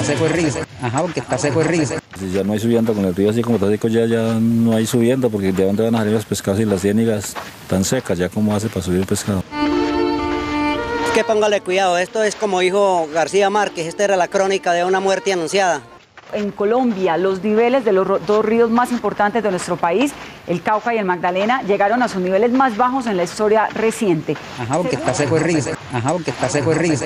[0.00, 0.48] Está seco el río.
[0.82, 1.86] Ajá, porque está seco el río.
[2.18, 4.76] Si ya no hay subiendo con el río así como está seco, ya, ya no
[4.76, 7.34] hay subiendo porque de dónde van a salir los pescados y las ciénigas
[7.68, 9.42] tan secas, ya como hace para subir el pescado.
[11.14, 15.00] Que póngale cuidado, esto es como dijo García Márquez, esta era la crónica de una
[15.00, 15.82] muerte anunciada.
[16.32, 20.12] En Colombia, los niveles de los dos ríos más importantes de nuestro país,
[20.46, 24.36] el Cauca y el Magdalena, llegaron a sus niveles más bajos en la historia reciente.
[24.60, 25.58] Ajá, porque está seco el río.
[25.92, 26.98] Ajá, porque está seco el río.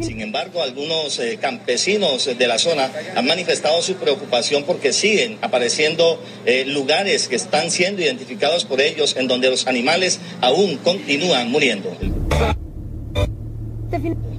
[0.00, 6.20] Sin embargo, algunos eh, campesinos de la zona han manifestado su preocupación porque siguen apareciendo
[6.46, 11.96] eh, lugares que están siendo identificados por ellos en donde los animales aún continúan muriendo.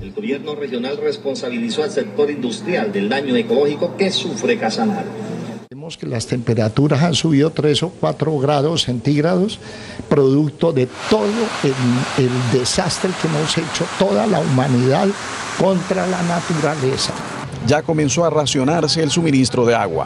[0.02, 5.33] El gobierno regional responsabilizó al sector industrial del daño ecológico que sufre Casanare.
[5.74, 9.58] Vemos que las temperaturas han subido 3 o 4 grados centígrados,
[10.08, 11.26] producto de todo
[11.64, 15.08] el, el desastre que hemos hecho toda la humanidad
[15.60, 17.12] contra la naturaleza.
[17.66, 20.06] Ya comenzó a racionarse el suministro de agua.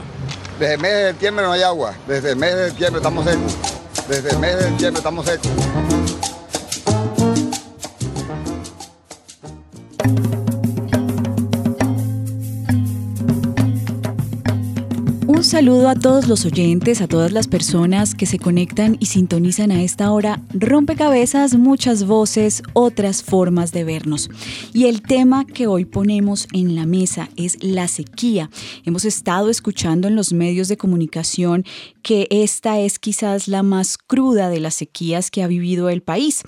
[0.58, 1.94] Desde el mes de septiembre no hay agua.
[2.08, 3.58] Desde el mes de septiembre estamos secos.
[4.08, 5.52] Desde el mes de septiembre estamos secos.
[15.58, 19.82] Saludo a todos los oyentes, a todas las personas que se conectan y sintonizan a
[19.82, 20.40] esta hora.
[20.54, 24.30] Rompecabezas, muchas voces, otras formas de vernos.
[24.72, 28.52] Y el tema que hoy ponemos en la mesa es la sequía.
[28.86, 31.66] Hemos estado escuchando en los medios de comunicación
[32.04, 36.44] que esta es quizás la más cruda de las sequías que ha vivido el país.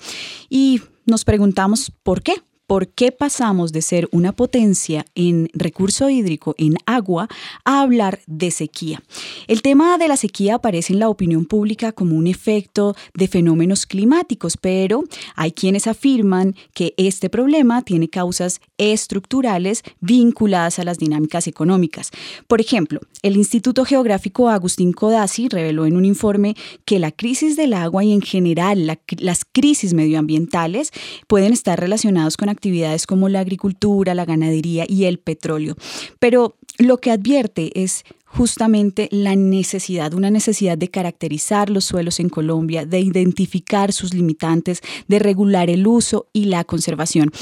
[0.48, 2.34] Y nos preguntamos por qué.
[2.70, 7.26] ¿Por qué pasamos de ser una potencia en recurso hídrico, en agua,
[7.64, 9.02] a hablar de sequía?
[9.48, 13.86] El tema de la sequía aparece en la opinión pública como un efecto de fenómenos
[13.86, 15.02] climáticos, pero
[15.34, 22.12] hay quienes afirman que este problema tiene causas estructurales vinculadas a las dinámicas económicas.
[22.46, 26.54] Por ejemplo, el Instituto Geográfico Agustín Codazzi reveló en un informe
[26.84, 30.92] que la crisis del agua y en general la- las crisis medioambientales
[31.26, 35.76] pueden estar relacionados con actividades como la agricultura, la ganadería y el petróleo.
[36.18, 42.28] Pero lo que advierte es justamente la necesidad, una necesidad de caracterizar los suelos en
[42.28, 47.32] Colombia, de identificar sus limitantes, de regular el uso y la conservación.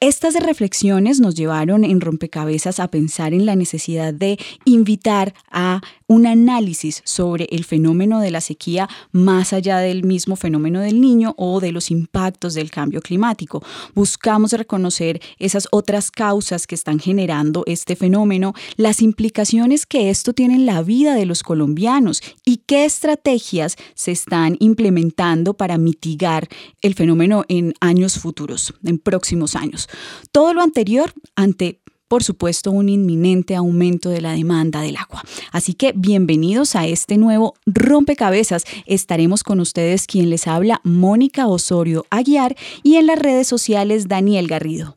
[0.00, 6.26] Estas reflexiones nos llevaron en rompecabezas a pensar en la necesidad de invitar a un
[6.26, 11.60] análisis sobre el fenómeno de la sequía más allá del mismo fenómeno del niño o
[11.60, 13.62] de los impactos del cambio climático.
[13.94, 20.54] Buscamos reconocer esas otras causas que están generando este fenómeno, las implicaciones que esto tiene
[20.54, 26.48] en la vida de los colombianos y qué estrategias se están implementando para mitigar
[26.80, 29.88] el fenómeno en años futuros, en próximos años.
[30.32, 35.22] Todo lo anterior ante por supuesto, un inminente aumento de la demanda del agua.
[35.52, 38.64] Así que bienvenidos a este nuevo rompecabezas.
[38.86, 44.48] Estaremos con ustedes quien les habla, Mónica Osorio Aguiar, y en las redes sociales, Daniel
[44.48, 44.96] Garrido.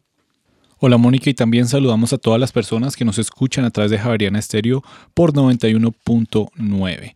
[0.84, 4.00] Hola Mónica y también saludamos a todas las personas que nos escuchan a través de
[4.00, 4.84] Javeriana Estéreo
[5.14, 7.14] por 91.9.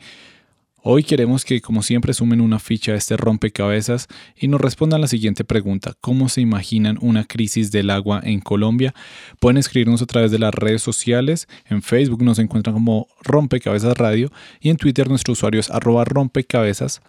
[0.88, 4.08] Hoy queremos que, como siempre, sumen una ficha a este rompecabezas
[4.40, 5.96] y nos respondan la siguiente pregunta.
[6.00, 8.94] ¿Cómo se imaginan una crisis del agua en Colombia?
[9.40, 11.48] Pueden escribirnos a través de las redes sociales.
[11.72, 14.32] En Facebook nos encuentran como Rompecabezas Radio
[14.62, 17.02] y en Twitter nuestro usuario es arroba rompecabezas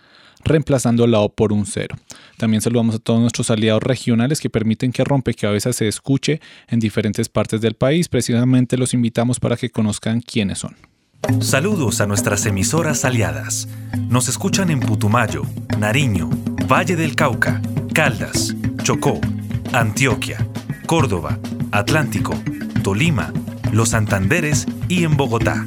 [0.43, 1.97] reemplazando la O por un cero.
[2.39, 7.29] También saludamos a todos nuestros aliados regionales que permiten que Rompecabezas se escuche en diferentes
[7.29, 8.09] partes del país.
[8.09, 10.96] Precisamente los invitamos para que conozcan quiénes son.
[11.41, 13.69] Saludos a nuestras emisoras aliadas.
[14.09, 15.43] Nos escuchan en Putumayo,
[15.79, 16.31] Nariño,
[16.71, 17.61] Valle del Cauca,
[17.93, 19.21] Caldas, Chocó,
[19.73, 20.47] Antioquia,
[20.87, 21.39] Córdoba,
[21.73, 22.35] Atlántico,
[22.83, 23.33] Tolima,
[23.73, 25.67] Los Santanderes y en Bogotá.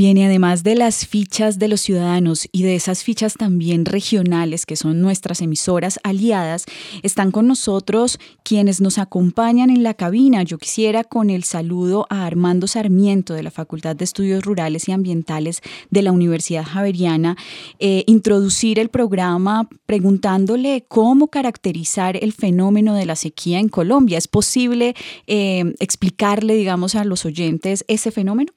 [0.00, 4.74] Viene además de las fichas de los ciudadanos y de esas fichas también regionales que
[4.74, 6.64] son nuestras emisoras aliadas,
[7.02, 10.42] están con nosotros quienes nos acompañan en la cabina.
[10.42, 14.92] Yo quisiera con el saludo a Armando Sarmiento de la Facultad de Estudios Rurales y
[14.92, 15.60] Ambientales
[15.90, 17.36] de la Universidad Javeriana,
[17.78, 24.16] eh, introducir el programa preguntándole cómo caracterizar el fenómeno de la sequía en Colombia.
[24.16, 24.94] ¿Es posible
[25.26, 28.54] eh, explicarle, digamos, a los oyentes ese fenómeno?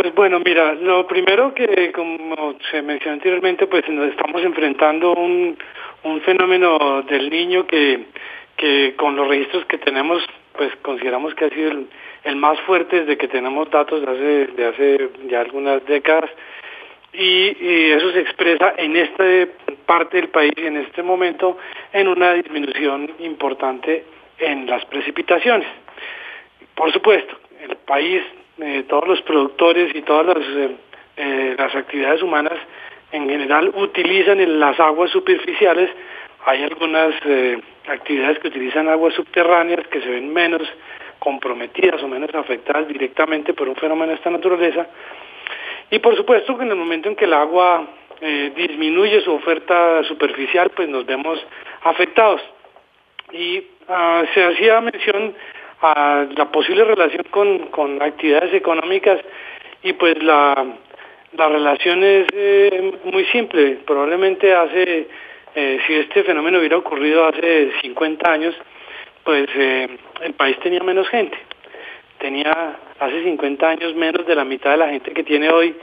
[0.00, 5.58] Pues bueno, mira, lo primero que, como se mencionó anteriormente, pues nos estamos enfrentando un,
[6.04, 8.06] un fenómeno del niño que,
[8.56, 10.22] que con los registros que tenemos,
[10.56, 11.72] pues consideramos que ha sido
[12.24, 16.30] el, más fuerte desde que tenemos datos de hace, de hace ya algunas décadas.
[17.12, 19.24] Y, y, eso se expresa en esta
[19.84, 21.58] parte del país en este momento
[21.92, 24.06] en una disminución importante
[24.38, 25.68] en las precipitaciones.
[26.74, 27.36] Por supuesto,
[27.68, 28.22] el país
[28.62, 30.76] eh, todos los productores y todas las, eh,
[31.16, 32.54] eh, las actividades humanas
[33.12, 35.90] en general utilizan las aguas superficiales.
[36.44, 37.14] Hay algunas
[37.88, 40.62] actividades que utilizan aguas subterráneas que se ven menos
[41.18, 44.86] comprometidas o menos afectadas directamente por un fenómeno de esta naturaleza.
[45.90, 47.86] Y por supuesto que en el momento en que el agua
[48.54, 51.44] disminuye su oferta superficial, pues nos vemos
[51.82, 52.40] afectados.
[53.32, 55.34] Y ah, se hacía mención
[55.82, 57.24] a la posible relación
[57.70, 59.20] con, actividades económicas
[59.82, 60.66] y pues la,
[61.36, 63.78] la relación es eh, muy simple.
[63.86, 65.08] Probablemente hace,
[65.54, 68.54] eh, si este fenómeno hubiera ocurrido hace 50 años,
[69.24, 69.88] pues eh,
[70.22, 71.38] el país tenía menos gente.
[72.18, 75.74] Tenía hace 50 años menos de la mitad de la gente que tiene hoy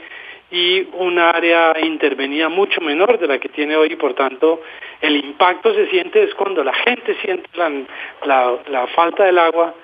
[0.50, 4.62] y un área intervenida mucho menor de la que tiene hoy y por tanto
[5.02, 9.74] el impacto se siente es cuando la gente siente la, la falta del agua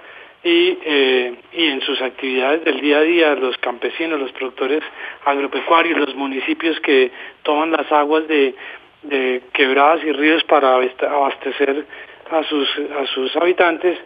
[0.45, 4.83] y, eh, y en sus actividades del día a día, los campesinos, los productores
[5.25, 7.11] agropecuarios, los municipios que
[7.43, 8.55] toman las aguas de,
[9.53, 11.85] quebradas y ríos para abastecer
[12.31, 12.69] a sus,
[12.99, 13.99] a sus habitantes,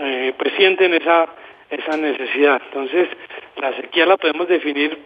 [0.00, 1.28] eh, pues sienten esa,
[1.70, 2.60] esa necesidad.
[2.66, 3.08] Entonces,
[3.56, 4.98] la sequía la podemos definir,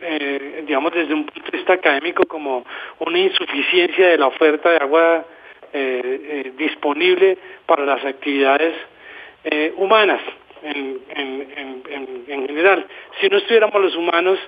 [0.00, 2.64] eh, digamos, desde un punto de vista académico como
[3.00, 5.24] una insuficiencia de la oferta de agua
[6.56, 7.36] disponible
[7.66, 8.72] para las actividades
[9.48, 10.20] eh, humanas
[10.62, 12.84] en, general.
[13.20, 14.40] Si no estuviéramos los humanos,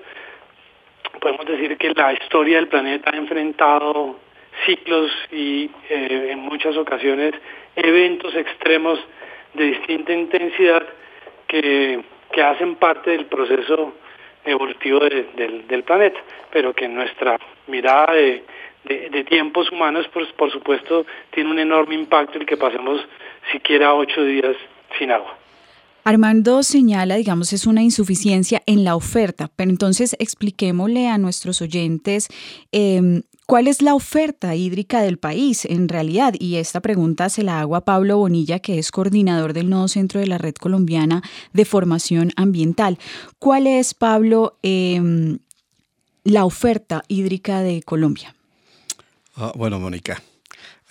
[1.20, 4.18] podemos decir que la historia del planeta ha enfrentado
[4.66, 7.32] ciclos y eh, en muchas ocasiones
[7.76, 8.98] eventos extremos
[9.54, 10.84] de distinta intensidad
[11.46, 12.02] que,
[12.42, 13.94] hacen parte del proceso
[14.44, 16.20] evolutivo del, planeta,
[16.52, 17.36] pero que en nuestra
[17.66, 18.44] mirada de,
[18.84, 23.04] de, tiempos humanos, pues, por supuesto, tiene un enorme impacto el que pasemos
[23.50, 24.56] siquiera ocho días
[24.98, 25.38] sin agua.
[26.04, 32.28] Armando señala, digamos, es una insuficiencia en la oferta, pero entonces expliquémosle a nuestros oyentes
[32.72, 36.32] em, cuál es la oferta hídrica del país en realidad.
[36.38, 40.18] Y esta pregunta se la hago a Pablo Bonilla, que es coordinador del Nodo Centro
[40.18, 42.98] de la Red Colombiana de Formación Ambiental.
[43.38, 45.40] ¿Cuál es, Pablo, em,
[46.24, 48.34] la oferta hídrica de Colombia?
[49.36, 50.22] Ah, bueno, Mónica,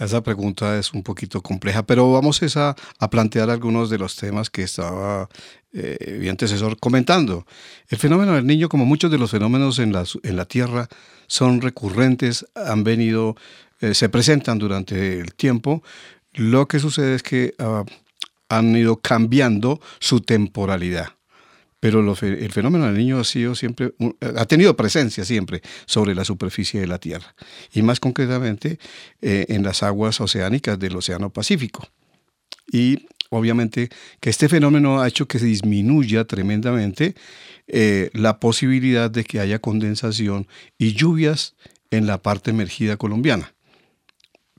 [0.06, 4.50] esa pregunta es un poquito compleja, pero vamos a, a plantear algunos de los temas
[4.50, 5.28] que estaba
[5.74, 7.46] eh, mi antecesor comentando.
[7.90, 10.88] El fenómeno del niño, como muchos de los fenómenos en la, en la Tierra,
[11.28, 13.36] son recurrentes, han venido,
[13.82, 15.84] eh, se presentan durante el tiempo.
[16.34, 17.84] Lo que sucede es que ah,
[18.50, 21.17] han ido cambiando su temporalidad
[21.80, 23.94] pero el fenómeno del niño ha sido siempre,
[24.36, 27.36] ha tenido presencia siempre sobre la superficie de la Tierra,
[27.72, 28.80] y más concretamente
[29.22, 31.88] eh, en las aguas oceánicas del Océano Pacífico.
[32.72, 37.16] Y obviamente que este fenómeno ha hecho que se disminuya tremendamente
[37.68, 41.56] eh, la posibilidad de que haya condensación y lluvias
[41.92, 43.54] en la parte emergida colombiana.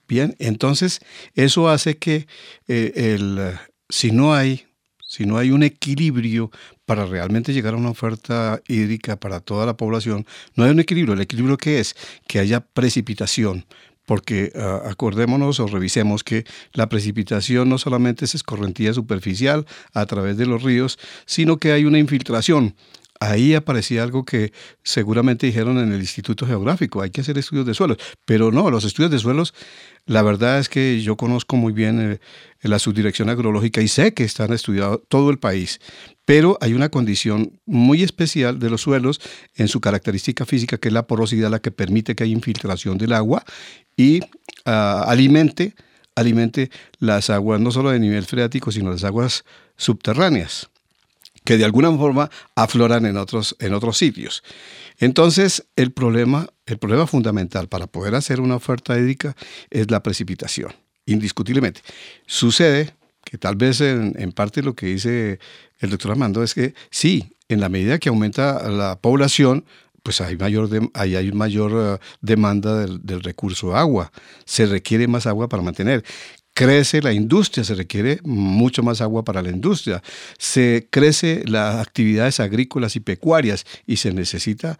[0.06, 1.00] Bien, entonces
[1.34, 2.26] eso hace que
[2.66, 3.58] eh, el,
[3.90, 4.67] si no hay
[5.08, 6.50] si no hay un equilibrio
[6.84, 11.14] para realmente llegar a una oferta hídrica para toda la población, no hay un equilibrio.
[11.14, 11.96] ¿El equilibrio qué es?
[12.28, 13.64] Que haya precipitación,
[14.04, 20.36] porque ah, acordémonos o revisemos que la precipitación no solamente es escorrentía superficial a través
[20.36, 22.74] de los ríos, sino que hay una infiltración
[23.20, 27.75] ahí aparecía algo que seguramente dijeron en el Instituto Geográfico, hay que hacer estudios de
[27.75, 29.54] suelos, pero no, los estudios de suelos,
[30.06, 32.18] la verdad es que yo conozco muy bien eh,
[32.62, 35.80] la subdirección agrológica y sé que están estudiados todo el país,
[36.25, 39.20] pero hay una condición muy especial de los suelos
[39.54, 43.12] en su característica física, que es la porosidad, la que permite que haya infiltración del
[43.12, 43.44] agua
[43.96, 44.20] y
[44.64, 45.75] ah, alimente,
[46.14, 49.44] alimente las aguas no solo de nivel freático, sino las aguas
[49.76, 50.70] subterráneas
[51.45, 54.42] que de alguna forma afloran en otros, en otros sitios.
[54.99, 59.37] Entonces, el problema, el problema fundamental para poder hacer una oferta hídrica
[59.71, 60.73] es la precipitación,
[61.07, 61.80] indiscutiblemente.
[62.26, 65.38] Sucede que tal vez en, parte lo que dice
[65.78, 69.64] el doctor Armando es que sí, en la medida que aumenta la población,
[70.02, 74.11] pues hay mayor, hay, mayor eh, demanda del, del, recurso agua.
[74.47, 76.04] Se requiere más agua para mantener
[76.58, 80.02] crece la industria, se requiere mucho más agua para la industria,
[80.38, 84.76] se crece las actividades agrícolas y pecuarias y se necesita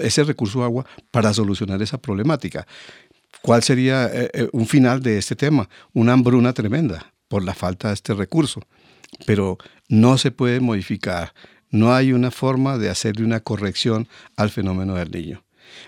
[0.00, 2.66] ese recurso de agua para solucionar esa problemática.
[3.42, 5.68] ¿Cuál sería eh, eh, un final de este tema?
[5.92, 8.62] Una hambruna tremenda por la falta de este recurso,
[9.26, 9.58] pero
[9.90, 11.34] no se puede modificar,
[11.68, 15.44] no hay una forma de hacerle una corrección al fenómeno del niño.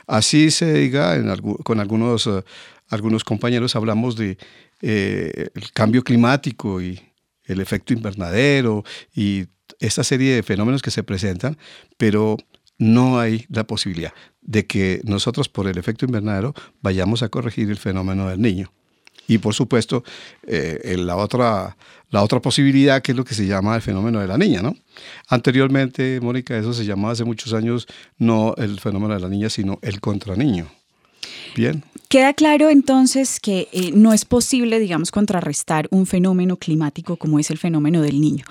[0.07, 1.17] Así se diga,
[1.65, 2.43] con algunos, eh,
[2.91, 4.37] algunos compañeros hablamos de
[4.83, 7.01] eh, el cambio climático y
[7.45, 8.85] el efecto invernadero
[9.15, 9.47] y
[9.81, 11.57] esta serie de fenómenos que se presentan,
[11.97, 12.37] pero
[12.79, 17.79] no hay la posibilidad de que nosotros por el efecto invernadero vayamos a corregir el
[17.79, 18.73] fenómeno del niño.
[19.29, 20.03] Y por supuesto,
[20.47, 21.77] eh, la, otra,
[22.11, 24.75] la otra posibilidad que es lo que se llama el fenómeno de la niña, ¿no?
[25.29, 27.87] Anteriormente, Mónica, eso se llamaba hace muchos años
[28.19, 30.69] no el fenómeno de la niña, sino el contraniño.
[31.57, 31.83] Bien.
[32.09, 37.51] Queda claro entonces que eh, no es posible, digamos, contrarrestar un fenómeno climático como es
[37.51, 38.45] el fenómeno del niño,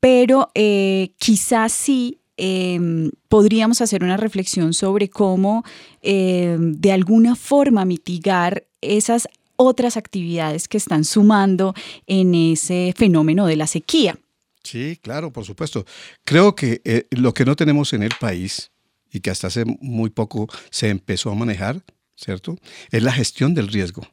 [0.00, 5.64] pero eh, quizás sí em, podríamos hacer una reflexión sobre cómo
[6.02, 11.74] em, de alguna forma mitigar esas otras actividades que están sumando
[12.06, 14.18] en ese fenómeno de la sequía.
[14.64, 15.84] Sí, claro, por supuesto.
[16.24, 18.72] Creo que eh, lo que no tenemos en el país
[19.12, 21.82] y que hasta hace muy poco se empezó a manejar
[22.16, 22.56] ¿cierto?
[22.90, 24.06] Es la gestión del riesgo.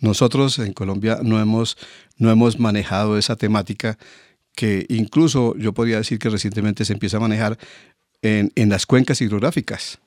[0.00, 1.76] Nosotros en Colombia no hemos,
[2.18, 3.98] no hemos manejado esa temática
[4.54, 7.58] que incluso yo podría decir que recientemente se empieza a manejar
[8.22, 9.98] en, en las cuencas hidrográficas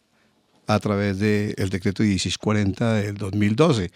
[0.68, 3.92] a través del decreto 1640 del 2012,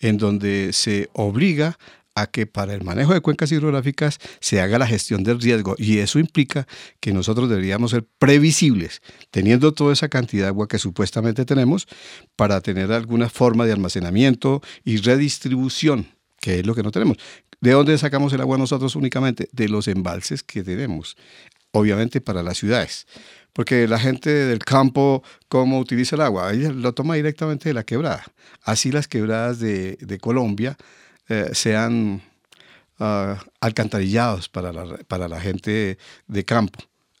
[0.00, 1.78] en donde se obliga
[2.16, 5.98] a que para el manejo de cuencas hidrográficas se haga la gestión del riesgo y
[5.98, 6.66] eso implica
[6.98, 11.86] que nosotros deberíamos ser previsibles, teniendo toda esa cantidad de agua que supuestamente tenemos
[12.34, 16.08] para tener alguna forma de almacenamiento y redistribución,
[16.40, 17.18] que es lo que no tenemos.
[17.60, 19.48] ¿De dónde sacamos el agua nosotros únicamente?
[19.52, 21.16] De los embalses que tenemos,
[21.72, 23.06] obviamente para las ciudades.
[23.52, 26.52] Porque la gente del campo, ¿cómo utiliza el agua?
[26.52, 28.24] Ella lo toma directamente de la quebrada.
[28.62, 30.76] Así las quebradas de, de Colombia
[31.28, 32.22] eh, sean
[32.98, 36.78] ah, alcantarillados para la, para la gente de campo.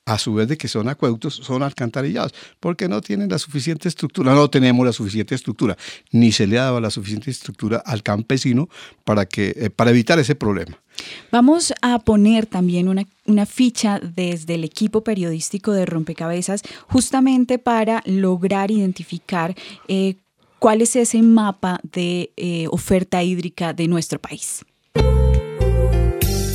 [0.08, 4.34] A su vez de que son acueductos, son alcantarillados, porque no tienen la suficiente estructura,
[4.34, 5.76] no tenemos la suficiente estructura,
[6.12, 8.68] ni se le ha dado la suficiente estructura al campesino
[9.02, 10.78] para, que, eh, para evitar ese problema.
[11.32, 18.04] Vamos a poner también una, una, ficha desde el equipo periodístico de Rompecabezas, justamente para
[18.06, 19.56] lograr identificar
[19.88, 20.14] eh,
[20.58, 24.64] cuál es ese mapa de eh, oferta hídrica de nuestro país.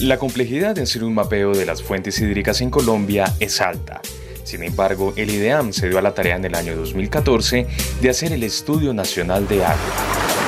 [0.01, 4.01] La complejidad en hacer un mapeo de las fuentes hídricas en Colombia es alta.
[4.43, 7.67] Sin embargo, el IDEAM se dio a la tarea en el año 2014
[8.01, 10.40] de hacer el Estudio Nacional de Agua.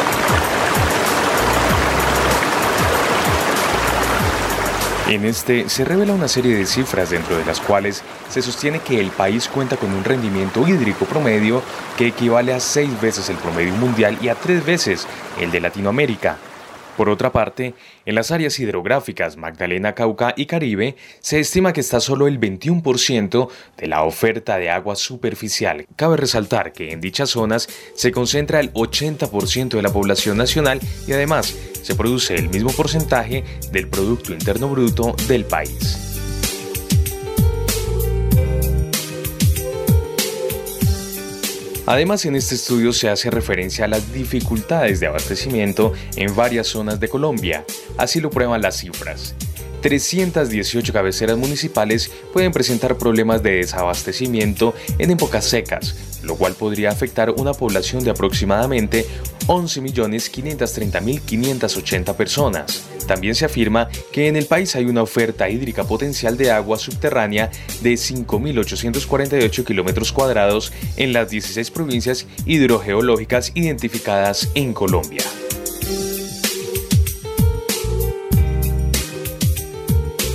[5.10, 9.02] En este se revela una serie de cifras dentro de las cuales se sostiene que
[9.02, 11.62] el país cuenta con un rendimiento hídrico promedio
[11.98, 15.06] que equivale a seis veces el promedio mundial y a tres veces
[15.42, 16.38] el de Latinoamérica.
[16.98, 17.74] Por otra parte,
[18.06, 23.50] en las áreas hidrográficas Magdalena, Cauca y Caribe, se estima que está solo el 21%
[23.78, 25.88] de la oferta de agua superficial.
[25.96, 31.14] Cabe resaltar que en dichas zonas se concentra el 80% de la población nacional y
[31.14, 36.13] además se produce el mismo porcentaje del Producto Interno Bruto del país.
[41.86, 47.00] Además, en este estudio se hace referencia a las dificultades de abastecimiento en varias zonas
[47.00, 47.66] de Colombia.
[47.98, 49.36] Así lo prueban las cifras.
[49.84, 57.30] 318 cabeceras municipales pueden presentar problemas de desabastecimiento en épocas secas, lo cual podría afectar
[57.32, 59.06] una población de aproximadamente
[59.48, 62.86] 11.530.580 personas.
[63.08, 67.52] También se afirma que en el país hay una oferta hídrica potencial de agua subterránea
[67.82, 75.24] de 5.848 kilómetros cuadrados en las 16 provincias hidrogeológicas identificadas en Colombia.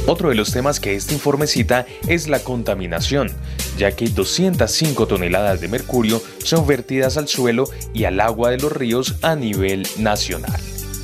[0.09, 3.31] Otro de los temas que este informe cita es la contaminación,
[3.77, 8.73] ya que 205 toneladas de mercurio son vertidas al suelo y al agua de los
[8.73, 10.59] ríos a nivel nacional.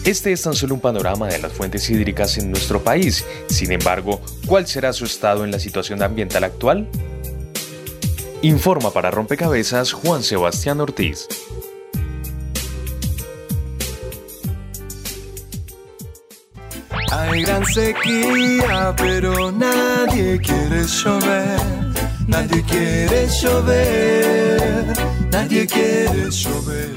[0.07, 3.27] Este es tan solo un panorama de las fuentes hídricas en nuestro país.
[3.47, 6.89] Sin embargo, ¿cuál será su estado en la situación ambiental actual?
[8.41, 11.29] Informa para Rompecabezas Juan Sebastián Ortiz.
[17.35, 21.59] Hay gran sequía, pero nadie quiere llover.
[22.29, 24.93] Nadie quiere llover.
[25.33, 26.91] Nadie quiere llover.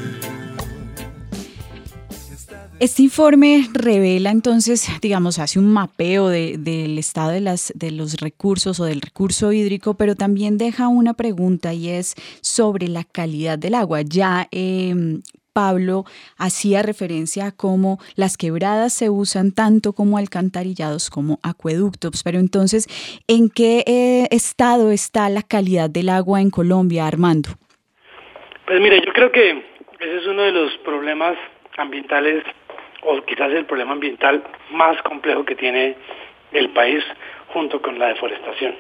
[2.79, 8.79] Este informe revela entonces, digamos, hace un mapeo del estado de, las, de los recursos
[8.79, 13.74] o del recurso hídrico, pero también deja una pregunta y es sobre la calidad del
[13.74, 14.03] agua.
[14.03, 15.20] Ya eh,
[15.58, 16.04] Pablo
[16.38, 22.22] hacía referencia a cómo las quebradas se usan tanto como alcantarillados como acueductos.
[22.24, 22.86] Pero entonces,
[23.28, 27.50] ¿en qué eh, estado está la calidad del agua en Colombia, Armando?
[28.68, 29.50] Pues mire, yo creo que
[30.00, 31.36] ese es uno de los problemas
[31.78, 32.44] ambientales
[33.02, 35.96] o quizás el problema ambiental más complejo que tiene
[36.52, 37.04] el país
[37.48, 38.76] junto con la deforestación.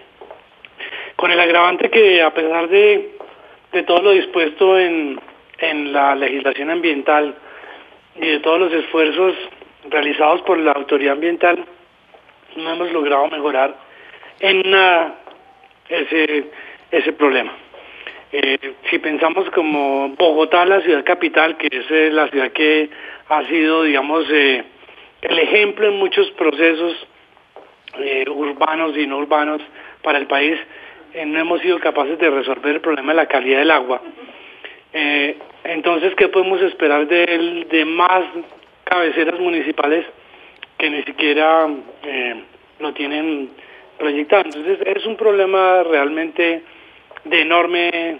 [1.15, 3.17] Con el agravante que a pesar de,
[3.71, 5.19] de todo lo dispuesto en,
[5.59, 7.35] en la legislación ambiental
[8.15, 9.35] y de todos los esfuerzos
[9.89, 11.63] realizados por la autoridad ambiental,
[12.55, 13.75] no hemos logrado mejorar
[14.39, 15.15] en nada
[15.89, 16.45] ese,
[16.91, 17.53] ese problema.
[18.31, 22.89] Eh, si pensamos como Bogotá, la ciudad capital, que es eh, la ciudad que
[23.29, 24.63] ha sido, digamos, eh,
[25.21, 27.07] el ejemplo en muchos procesos
[28.27, 29.61] urbanos y no urbanos
[30.03, 30.59] para el país,
[31.25, 34.01] no hemos sido capaces de resolver el problema de la calidad del agua.
[34.93, 38.23] Eh, entonces, ¿qué podemos esperar de, de más
[38.83, 40.05] cabeceras municipales
[40.77, 41.67] que ni siquiera
[42.03, 42.43] eh,
[42.79, 43.49] lo tienen
[43.97, 44.43] proyectado?
[44.45, 46.63] Entonces, es un problema realmente
[47.25, 48.19] de enorme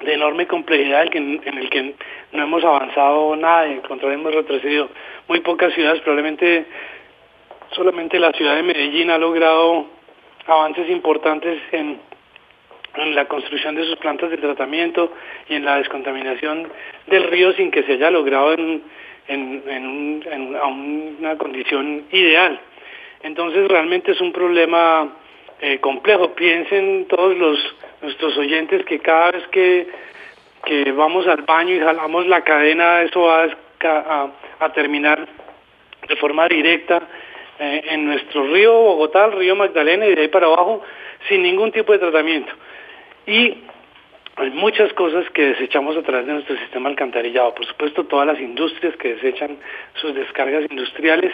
[0.00, 1.94] de enorme complejidad en, el que
[2.32, 4.90] no hemos avanzado nada, en contrario hemos retrocedido.
[5.28, 6.66] Muy pocas ciudades, probablemente
[7.70, 9.86] solamente la ciudad de Medellín ha logrado
[10.46, 11.98] avances importantes en
[12.96, 15.12] en la construcción de sus plantas de tratamiento
[15.48, 16.68] y en la descontaminación
[17.06, 18.82] del río sin que se haya logrado en,
[21.18, 22.60] una condición ideal.
[23.22, 25.08] Entonces realmente es un problema
[25.60, 26.34] eh, complejo.
[26.34, 27.58] Piensen todos los
[28.02, 29.88] nuestros oyentes que cada vez que,
[30.64, 33.48] que vamos al baño y jalamos la cadena, eso va
[34.60, 35.26] a, terminar
[36.08, 37.02] de forma directa
[37.58, 40.82] eh, en nuestro río Bogotá, el río Magdalena y de ahí para abajo
[41.28, 42.52] sin ningún tipo de tratamiento.
[43.26, 43.56] Y
[44.36, 47.54] hay muchas cosas que desechamos a través de nuestro sistema alcantarillado.
[47.54, 49.56] Por supuesto, todas las industrias que desechan
[49.94, 51.32] sus descargas industriales,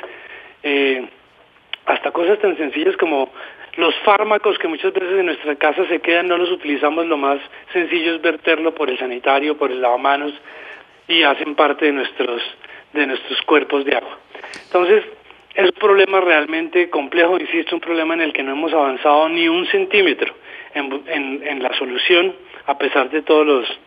[0.63, 1.05] eh,
[1.85, 3.29] hasta cosas tan sencillas como
[3.77, 7.41] los fármacos que muchas veces en nuestra casa se quedan, no los utilizamos, lo más
[7.73, 10.33] sencillo es verterlo por el sanitario, por el lavamanos
[11.09, 12.41] y hacen parte de nuestros,
[12.93, 14.19] de nuestros cuerpos de agua.
[14.67, 15.05] Entonces,
[15.55, 19.49] es un problema realmente complejo, insisto, un problema en el que no hemos avanzado ni
[19.49, 20.35] un centímetro
[20.75, 22.35] en, la solución
[22.67, 23.79] a pesar de todos los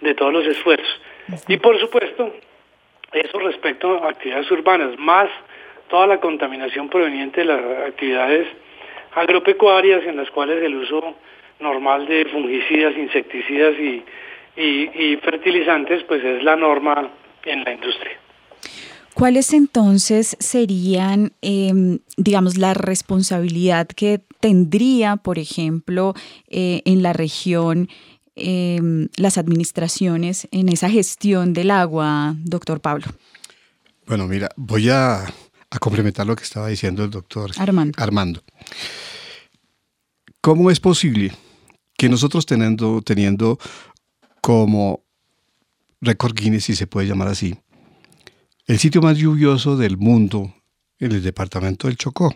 [0.00, 1.00] de todos los esfuerzos.
[1.46, 2.34] Y por supuesto,
[3.12, 5.28] eso respecto a actividades urbanas, más
[5.88, 8.48] toda la contaminación proveniente de las actividades
[9.14, 11.14] agropecuarias en las cuales el uso
[11.60, 14.02] normal de fungicidas, insecticidas y,
[14.56, 17.08] y fertilizantes pues es la norma
[17.44, 18.21] en la industria.
[19.14, 26.14] ¿Cuáles entonces serían, em, digamos, la responsabilidad que tendría, por ejemplo,
[26.48, 27.88] eh, en la región
[28.34, 33.04] em, las administraciones en esa gestión del agua, doctor Pablo?
[34.06, 35.32] Bueno, mira, voy a,
[35.80, 38.02] complementar lo que estaba diciendo el doctor Armando.
[38.02, 38.42] Armando.
[40.40, 41.32] ¿Cómo es posible
[41.96, 43.58] que nosotros teniendo, teniendo
[44.40, 45.04] como
[46.00, 47.54] récord Guinness, si se puede llamar así,
[48.72, 50.54] el sitio más lluvioso del mundo
[50.98, 52.34] en el departamento del Chocó.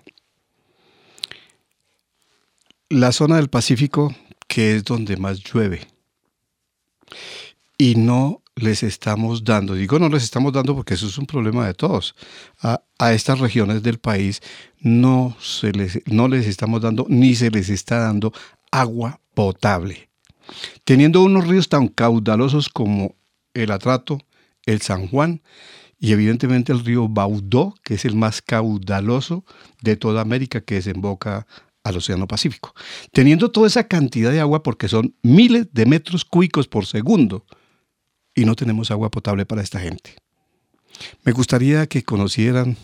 [2.90, 4.14] La zona del Pacífico,
[4.46, 5.88] que es donde más llueve.
[7.79, 11.66] Y no les estamos dando, digo no les estamos dando porque eso es un problema
[11.66, 12.14] de todos,
[12.61, 14.42] a, estas regiones del país
[14.79, 18.35] no, se les, no les estamos dando ni se les está dando
[18.70, 20.11] agua potable.
[20.85, 23.14] Teniendo unos ríos tan caudalosos como
[23.55, 24.18] el Atrato,
[24.66, 25.40] el San Juan
[25.98, 29.44] y evidentemente el río Baudó, que es el más caudaloso
[29.82, 31.46] de toda América que desemboca
[31.85, 32.74] al Océano Pacífico.
[33.12, 37.46] Teniendo toda esa cantidad de agua, porque son miles de metros cúbicos por segundo,
[38.35, 40.16] y no tenemos agua potable para esta gente.
[41.24, 42.76] Me gustaría que conocieran,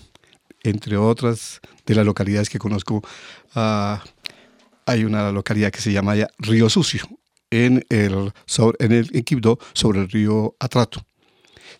[0.63, 3.03] entre otras de las localidades que conozco,
[3.55, 4.03] ah,
[4.87, 7.07] hay una localidad que se llama Río Sucio,
[7.51, 8.33] en el,
[8.79, 11.05] en el en sobre el río Atrato.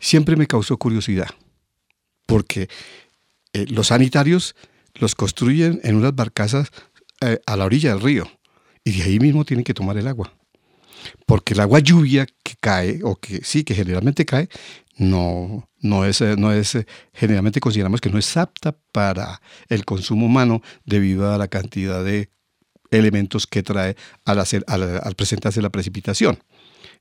[0.01, 1.29] Siempre me causó curiosidad,
[2.27, 2.69] porque
[3.53, 4.55] eh, los sanitarios
[4.95, 6.71] los construyen en unas barcazas
[7.21, 8.31] eh, a la orilla del río
[8.85, 10.33] y de ahí mismo tienen que tomar el agua.
[11.27, 14.49] Porque el agua lluvia que cae, o que sí, que generalmente cae,
[14.97, 16.79] no, no es, eh, no es,
[17.13, 22.31] generalmente consideramos que no es apta para el consumo humano debido a la cantidad de
[22.91, 26.39] elementos que trae al, hacer, al, presentarse la precipitación.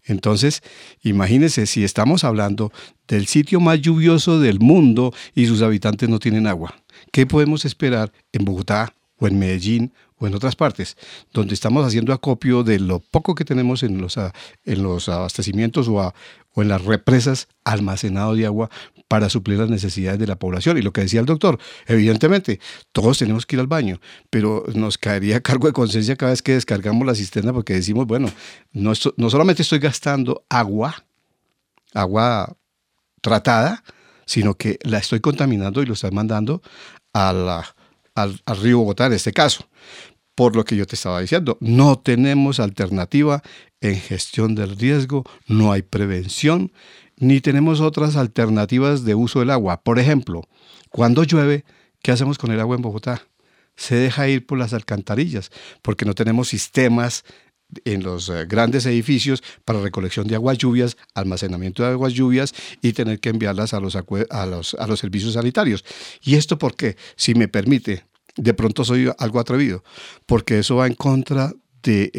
[0.06, 0.64] Entonces,
[1.04, 2.72] imagínense si estamos hablando
[3.08, 6.76] del sitio más lluvioso del mundo y sus habitantes no tienen agua.
[7.12, 10.98] ¿Qué podemos esperar en Bogotá o en Medellín o en otras partes,
[11.34, 16.14] donde estamos haciendo acopio de lo poco que tenemos en los, en los abastecimientos o,
[16.54, 18.70] o en las represas almacenado de agua
[19.12, 20.78] para suplir las necesidades de la población.
[20.78, 22.62] Y lo que decía el doctor, evidentemente,
[22.94, 26.54] todos tenemos que ir al baño, pero nos caería cargo de conciencia cada vez que
[26.54, 28.32] descargamos la cisterna porque decimos, bueno,
[28.72, 31.04] no, no solamente estoy gastando agua,
[31.94, 32.56] agua
[33.20, 33.84] tratada,
[34.26, 36.62] sino que la estoy contaminando y lo estoy mandando
[37.12, 37.50] al,
[38.16, 39.68] al río Bogotá en este caso
[40.36, 41.58] por lo que yo te estaba diciendo.
[41.60, 43.44] No tenemos alternativa
[43.82, 46.72] en gestión del riesgo, no hay prevención,
[47.22, 49.84] ni tenemos otras alternativas de uso del agua.
[49.84, 50.42] Por ejemplo,
[50.90, 51.64] cuando llueve,
[52.02, 53.22] ¿qué hacemos con el agua en Bogotá?
[53.76, 55.52] Se deja ir por las alcantarillas,
[55.84, 57.24] porque no tenemos sistemas
[57.86, 62.94] en los eh, grandes edificios para recolección de aguas lluvias, almacenamiento de aguas lluvias y
[62.94, 65.86] tener que enviarlas a los, a los, servicios sanitarios.
[66.24, 66.98] ¿Y esto por qué?
[67.16, 68.06] Si me permite,
[68.36, 69.84] de pronto soy algo atrevido,
[70.26, 72.12] porque eso va en contra de,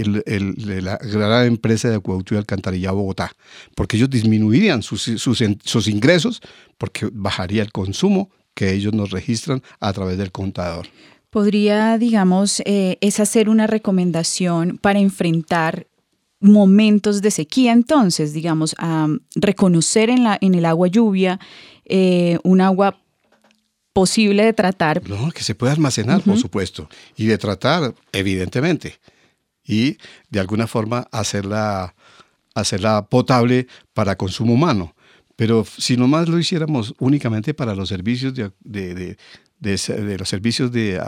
[0.83, 3.33] la gran empresa de acueducto y alcantarilla Bogotá,
[3.75, 6.41] porque ellos disminuirían sus, sus, ingresos,
[6.79, 10.87] porque bajaría el consumo que ellos nos registran a través del contador.
[11.31, 15.87] Podría, digamos, eh, es hacer una recomendación para enfrentar
[16.41, 21.39] momentos de sequía, entonces, digamos, a reconocer en, la, en el agua lluvia
[21.85, 22.99] eh, un agua
[23.93, 25.09] posible de tratar.
[25.09, 28.99] No, que se puede almacenar, por supuesto, y de tratar, evidentemente,
[29.73, 29.97] y
[30.29, 31.95] de alguna forma hacerla,
[32.55, 34.95] hacerla potable para consumo humano.
[35.35, 39.17] Pero si nomás lo hiciéramos únicamente para los servicios de, de,
[39.59, 41.01] de, los servicios de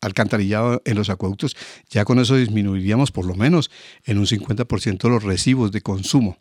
[0.00, 1.56] alcantarillado en los acueductos,
[1.90, 3.70] ya con eso disminuiríamos por lo menos
[4.04, 6.38] en un 50% los recibos de consumo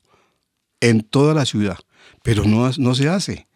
[0.80, 1.78] en toda la ciudad.
[2.24, 3.48] Pero no, no se hace.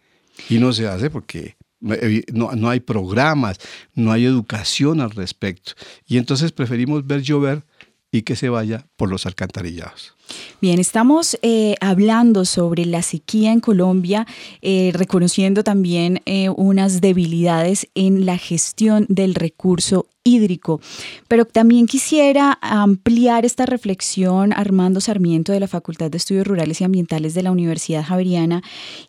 [0.50, 3.58] Y no se hace porque no, no, hay programas,
[3.94, 5.72] no hay educación al respecto.
[6.06, 7.64] Y entonces preferimos ver llover
[8.12, 10.14] y que se vaya por los alcantarillados.
[10.60, 14.26] Bien, estamos eh, hablando sobre la sequía en Colombia,
[14.60, 20.80] eh, reconociendo también eh, unas debilidades en la gestión del recurso hídrico.
[21.28, 26.84] Pero también quisiera ampliar esta reflexión, Armando Sarmiento de la Facultad de Estudios Rurales y
[26.84, 28.62] Ambientales de la Universidad Javeriana,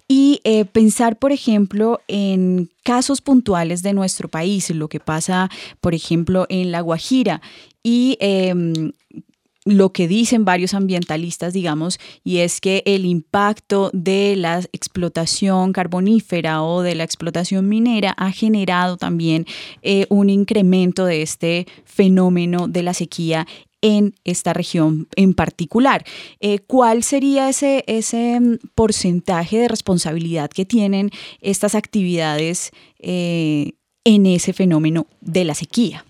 [0.08, 0.40] y
[0.72, 5.50] pensar, por ejemplo, en casos puntuales de nuestro país, lo que pasa,
[5.82, 7.42] por ejemplo, en La Guajira
[7.84, 8.92] y em,
[9.66, 16.64] lo que dicen varios ambientalistas, digamos, y es que el impacto de la explotación carbonífera
[16.64, 19.46] o de la explotación minera ha generado también
[19.84, 23.46] eh, un incremento de este fenómeno de la sequía
[23.82, 26.04] en esta región en particular.
[26.40, 34.26] Eh, ¿Cuál sería ese, ese mm, porcentaje de responsabilidad que tienen estas actividades eh, en
[34.26, 36.06] ese fenómeno de la sequía?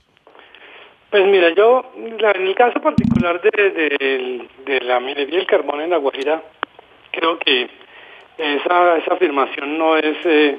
[1.11, 5.97] Pues mira, yo, en el caso particular de, de, la minería del carbón en La
[5.97, 6.41] Guajira,
[7.11, 7.69] creo que
[8.37, 10.57] esa, esa afirmación no es eh,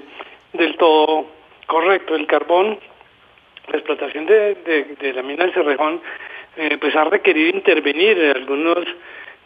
[0.53, 1.25] del todo
[1.67, 2.15] correcto.
[2.15, 2.79] El carbón,
[3.69, 6.03] la explotación de, de la mina del Cerrejón,
[6.59, 8.85] eh, pues ha requerido intervenir en algunos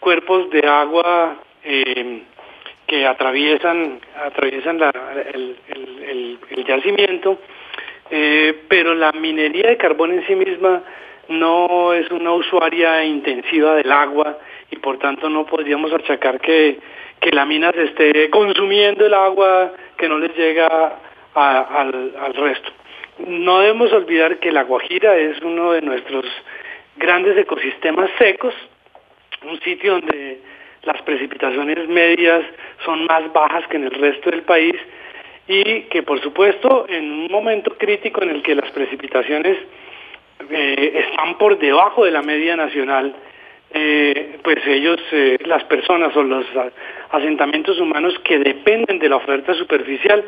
[0.01, 2.23] cuerpos de agua eh,
[2.88, 7.38] que atraviesan, atraviesan el yacimiento
[8.11, 10.83] eh, pero la minería de carbón en sí misma
[11.29, 14.38] no es una usuaria intensiva del agua
[14.71, 16.79] y por tanto no podríamos achacar que,
[17.21, 20.99] que la mina se esté consumiendo el agua que no les llega
[21.35, 22.71] al, al resto.
[23.27, 26.25] No debemos olvidar que la Guajira es uno de nuestros
[26.97, 28.55] grandes ecosistemas secos,
[29.42, 30.40] un sitio donde
[30.83, 32.45] las precipitaciones medias
[32.85, 34.75] son más bajas que en el resto del país
[35.49, 39.57] y que por supuesto en un momento crítico en el que las precipitaciones
[40.51, 43.15] eh, están por debajo de la media nacional,
[43.73, 46.45] eh, pues ellos, eh, las personas o los
[47.11, 50.25] asentamientos humanos que dependen de la oferta superficial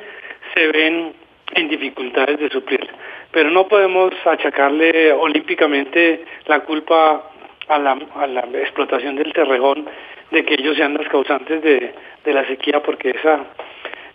[0.54, 1.12] se ven
[1.54, 2.86] en dificultades de suplir.
[3.30, 7.30] Pero no podemos achacarle olímpicamente la culpa
[7.68, 9.86] a la, a la explotación del terrejón
[10.30, 13.46] de que ellos sean los causantes de, de la sequía, porque esa,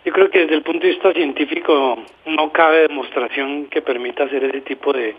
[0.04, 4.44] yo creo que desde el punto de vista científico no cabe demostración que permita hacer
[4.44, 5.14] ese tipo de,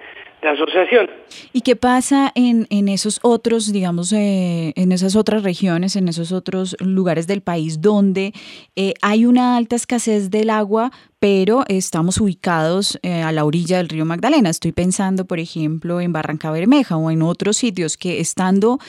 [0.51, 1.09] asociación.
[1.53, 6.31] ¿Y qué pasa en, en esos otros, digamos, eh, en esas otras regiones, en esos
[6.31, 8.33] otros lugares del país donde
[8.75, 13.89] eh, hay una alta escasez del agua, pero estamos ubicados eh, a la orilla del
[13.89, 14.49] río Magdalena?
[14.49, 18.79] Estoy pensando, por ejemplo, en Barranca Bermeja o en otros sitios que estando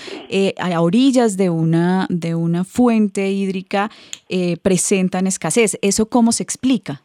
[0.58, 3.90] a orillas de una, de una fuente hídrica
[4.62, 5.78] presentan escasez.
[5.80, 7.02] ¿Eso cómo se explica?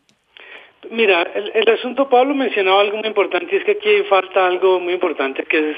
[0.92, 4.94] Mira, el, asunto, Pablo mencionaba algo muy importante, y es que aquí falta algo muy
[4.94, 5.78] importante, que es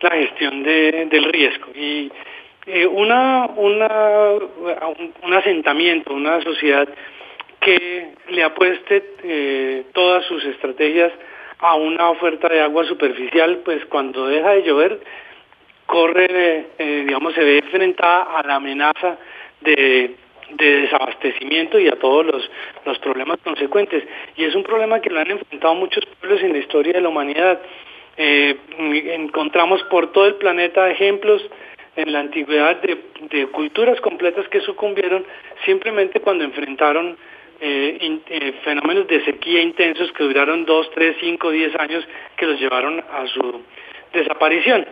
[0.00, 1.66] la gestión del riesgo.
[1.74, 2.10] Y
[2.64, 4.30] eh, una, una,
[5.22, 6.88] un, asentamiento, una sociedad
[7.60, 11.12] que le apueste eh, todas sus estrategias
[11.58, 15.00] a una oferta de agua superficial, pues cuando deja de llover,
[15.84, 19.18] corre, eh, digamos, se ve enfrentada a la amenaza
[19.60, 20.16] de
[20.50, 22.50] de desabastecimiento y a todos los,
[22.84, 24.04] los problemas consecuentes.
[24.36, 27.08] Y es un problema que lo han enfrentado muchos pueblos en la historia de la
[27.08, 27.60] humanidad.
[28.16, 28.56] Eh,
[29.14, 31.42] encontramos por todo el planeta ejemplos
[31.96, 32.98] en la antigüedad de,
[33.30, 35.24] de culturas completas que sucumbieron
[35.64, 37.16] simplemente cuando enfrentaron
[37.60, 42.60] eh, eh, fenómenos de sequía intensos que duraron dos, tres, cinco, diez años que los
[42.60, 43.62] llevaron a su
[44.12, 44.86] desaparición.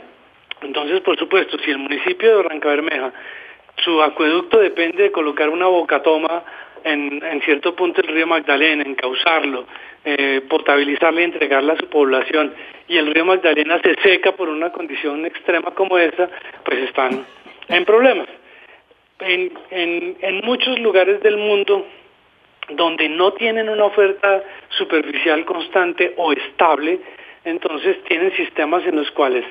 [0.62, 3.12] Entonces, por supuesto, si el municipio de Barranca Bermeja
[3.77, 6.45] su acueducto depende de colocar una bocatoma
[6.85, 9.67] en, en cierto punto del río Magdalena, encauzarlo,
[10.05, 12.53] eh, potabilizarlo y entregarla a su población,
[12.89, 16.29] y el río Magdalena se seca por una condición extrema como esta,
[16.65, 17.25] pues están
[17.69, 18.29] en problemas.
[19.21, 21.87] En, en muchos lugares del mundo
[22.71, 26.99] donde no tienen una oferta superficial constante o estable,
[27.45, 29.45] entonces tienen sistemas en los cuales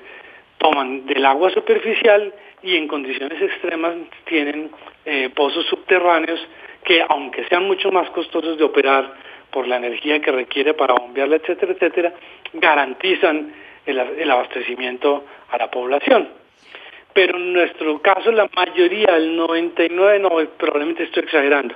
[0.62, 3.96] toman del agua superficial y en condiciones extremas
[4.26, 4.70] tienen
[5.06, 6.40] eh, pozos subterráneos
[6.84, 9.12] que aunque sean mucho más costosos de operar
[9.50, 12.14] por la energía que requiere para bombearla, etcétera, etcétera,
[12.54, 13.54] garantizan
[13.86, 16.30] el, el abastecimiento a la población.
[17.14, 21.76] Pero en nuestro caso la mayoría, el 99, no, probablemente estoy exagerando,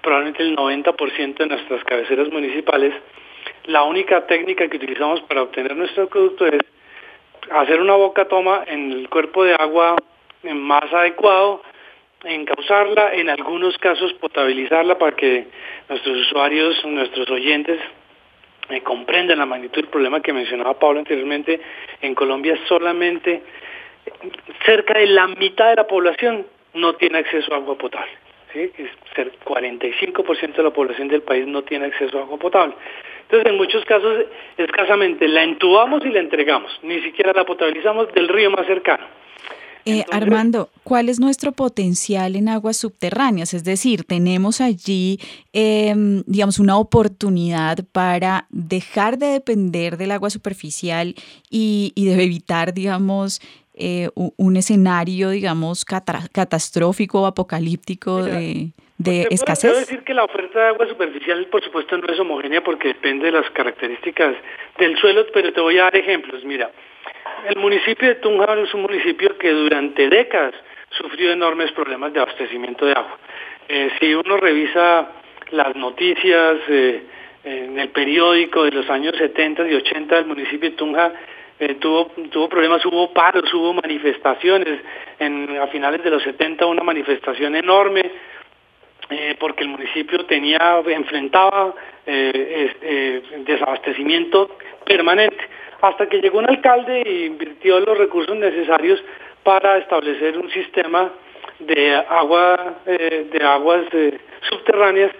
[0.00, 2.94] probablemente el 90% de nuestras cabeceras municipales,
[3.66, 6.60] la única técnica que utilizamos para obtener nuestro producto es
[7.50, 9.96] hacer una boca toma en el cuerpo de agua
[10.54, 11.62] más adecuado,
[12.24, 15.46] encauzarla, en algunos casos potabilizarla para que
[15.88, 17.80] nuestros usuarios, nuestros oyentes
[18.68, 21.60] eh, comprendan la magnitud del problema que mencionaba Pablo anteriormente.
[22.00, 23.42] En Colombia solamente
[24.64, 28.12] cerca de la mitad de la población no tiene acceso a agua potable.
[28.52, 28.70] ¿sí?
[29.44, 32.74] 45% de la población del país no tiene acceso a agua potable.
[33.32, 34.26] Entonces, en muchos casos,
[34.58, 39.04] escasamente la entubamos y la entregamos, ni siquiera la potabilizamos del río más cercano.
[39.86, 43.54] Eh, Armando, ¿cuál es nuestro potencial en aguas subterráneas?
[43.54, 45.18] Es decir, tenemos allí,
[45.54, 51.14] em, digamos, una oportunidad para dejar de depender del agua superficial
[51.50, 53.40] y, y de evitar, digamos,
[53.72, 59.70] eh, un escenario, digamos, catastrófico o apocalíptico de, de pues escasez.
[59.70, 63.26] Quiero decir que la oferta de agua superficial, por supuesto, no es homogénea porque depende
[63.26, 64.34] de las características
[64.78, 66.44] del suelo, pero te voy a dar ejemplos.
[66.44, 66.70] Mira,
[67.48, 70.54] el municipio de Tunja es un municipio que durante décadas
[70.90, 73.18] sufrió enormes problemas de abastecimiento de agua.
[73.68, 75.08] Eh, si uno revisa
[75.50, 77.02] las noticias eh,
[77.44, 81.12] en el periódico de los años 70 y 80 del municipio de Tunja,
[81.58, 84.80] eh, tuvo, tuvo problemas, hubo paros, hubo manifestaciones.
[85.18, 88.10] En, a finales de los 70 una manifestación enorme
[89.42, 91.74] porque el municipio tenía enfrentaba
[93.44, 95.44] desabastecimiento permanente
[95.80, 99.02] hasta que llegó un alcalde e invirtió los recursos necesarios
[99.42, 101.10] para establecer un sistema
[101.58, 104.16] de agua eh, de aguas eh,
[104.48, 105.10] subterráneas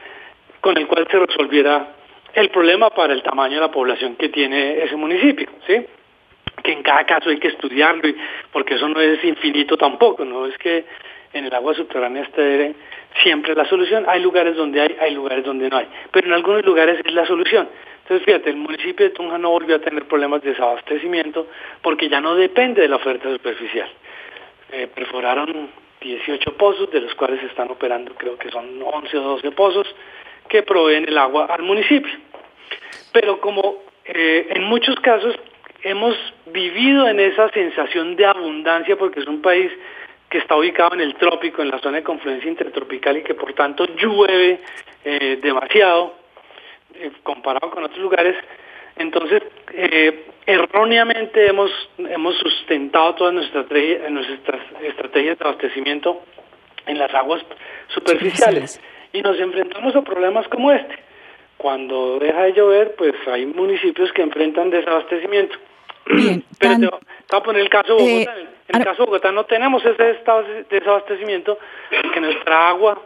[0.60, 1.88] con el cual se resolviera
[2.32, 5.84] el problema para el tamaño de la población que tiene ese municipio, ¿sí?
[6.62, 8.08] Que en cada caso hay que estudiarlo
[8.52, 10.84] porque eso no es infinito tampoco, no es que
[11.32, 12.74] en el agua subterránea esté
[13.22, 16.64] siempre la solución, hay lugares donde hay, hay lugares donde no hay, pero en algunos
[16.64, 17.68] lugares es la solución.
[18.02, 21.46] Entonces, fíjate, el municipio de Tunja no volvió a tener problemas de desabastecimiento
[21.82, 23.88] porque ya no depende de la oferta superficial.
[24.72, 25.70] Eh, perforaron
[26.00, 29.94] 18 pozos, de los cuales están operando creo que son 11 o 12 pozos,
[30.48, 32.12] que proveen el agua al municipio.
[33.12, 35.36] Pero como eh, en muchos casos
[35.82, 39.70] hemos vivido en esa sensación de abundancia porque es un país
[40.32, 43.52] que está ubicado en el trópico, en la zona de confluencia intertropical y que por
[43.52, 44.60] tanto llueve
[45.04, 46.14] eh, demasiado
[46.94, 48.34] eh, comparado con otros lugares.
[48.96, 49.42] Entonces,
[49.74, 53.66] eh, erróneamente hemos, hemos sustentado todas nuestras,
[54.08, 56.22] nuestras estrategias de abastecimiento
[56.86, 57.44] en las aguas
[57.88, 58.80] superficiales
[59.12, 60.96] y nos enfrentamos a problemas como este.
[61.58, 65.58] Cuando deja de llover, pues hay municipios que enfrentan desabastecimiento.
[66.06, 67.00] Bien, Pero te, voy
[67.32, 68.51] a poner el caso de Bogotá.
[68.68, 70.18] En el caso de Bogotá no tenemos ese
[70.70, 71.58] desabastecimiento
[72.02, 73.00] porque nuestra agua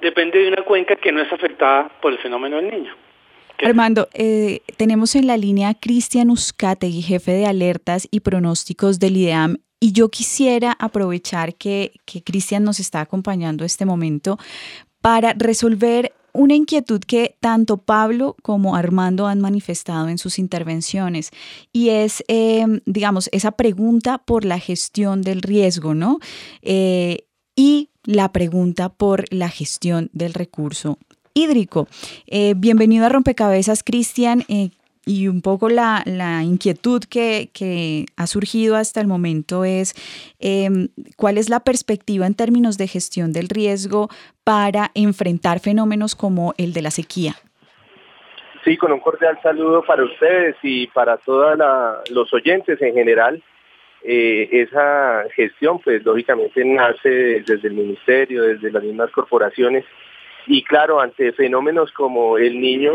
[0.00, 2.94] depende de una cuenca que no es afectada por el fenómeno del niño.
[3.62, 9.18] Armando, eh, tenemos en la línea a Cristian Uzcategui, jefe de alertas y pronósticos del
[9.18, 14.38] IDEAM, y yo quisiera aprovechar que, que Cristian nos está acompañando este momento
[15.02, 21.30] para resolver una inquietud que tanto Pablo como Armando han manifestado en sus intervenciones
[21.72, 26.18] y es, eh, digamos, esa pregunta por la gestión del riesgo, ¿no?
[26.62, 30.98] Eh, y la pregunta por la gestión del recurso
[31.34, 31.88] hídrico.
[32.26, 34.44] Eh, bienvenido a Rompecabezas, Cristian
[35.06, 36.02] y un poco la,
[36.44, 39.94] inquietud que, ha surgido hasta el momento es
[40.38, 44.08] em, cuál es la perspectiva en términos de gestión del riesgo
[44.44, 47.34] para enfrentar fenómenos como el de la sequía.
[48.64, 51.58] Sí, con un cordial saludo para ustedes y para todos
[52.10, 53.42] los oyentes en general.
[54.02, 59.84] Eh, esa gestión, pues lógicamente nace desde el ministerio, desde las mismas corporaciones
[60.46, 62.94] y claro, ante fenómenos como el niño,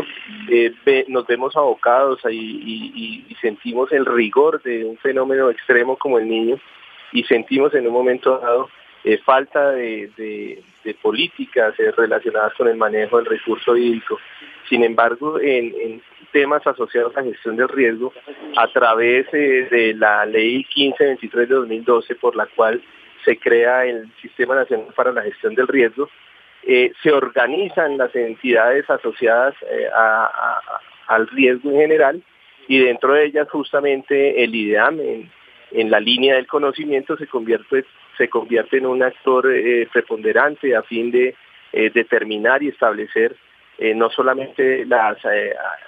[0.50, 0.72] eh,
[1.08, 6.58] nos vemos abocados y, sentimos el rigor de un fenómeno extremo como el niño
[7.12, 8.68] y sentimos en un momento dado
[9.04, 10.62] eh, falta de,
[11.02, 14.18] políticas eh, relacionadas con el manejo del recurso hídrico.
[14.68, 18.12] Sin embargo, en, temas asociados a la gestión del riesgo,
[18.56, 22.82] a través de la ley 1523 de 2012, por la cual
[23.24, 26.08] se crea el Sistema Nacional para la Gestión del Riesgo,
[26.68, 29.88] eh, se organizan las entidades asociadas eh,
[31.06, 32.22] al riesgo en general
[32.66, 34.98] y dentro de ellas justamente el IDEAM
[35.70, 37.84] en, la línea del conocimiento se convierte,
[38.18, 41.36] se convierte en un actor eh, preponderante a fin de
[41.72, 43.36] determinar y establecer
[43.96, 45.18] no solamente las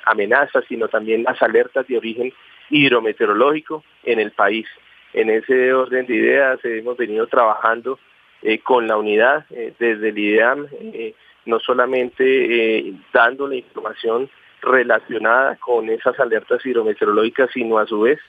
[0.05, 2.31] amenazas, sino también las alertas de origen
[2.69, 4.67] hidrometeorológico en el país.
[5.15, 7.99] En ese orden de ideas hemos venido trabajando
[8.43, 14.29] eh, con la unidad eh, desde el IDEAM, eh, no solamente dando la información
[14.61, 18.21] relacionada con esas alertas hidrometeorológicas, sino a su vez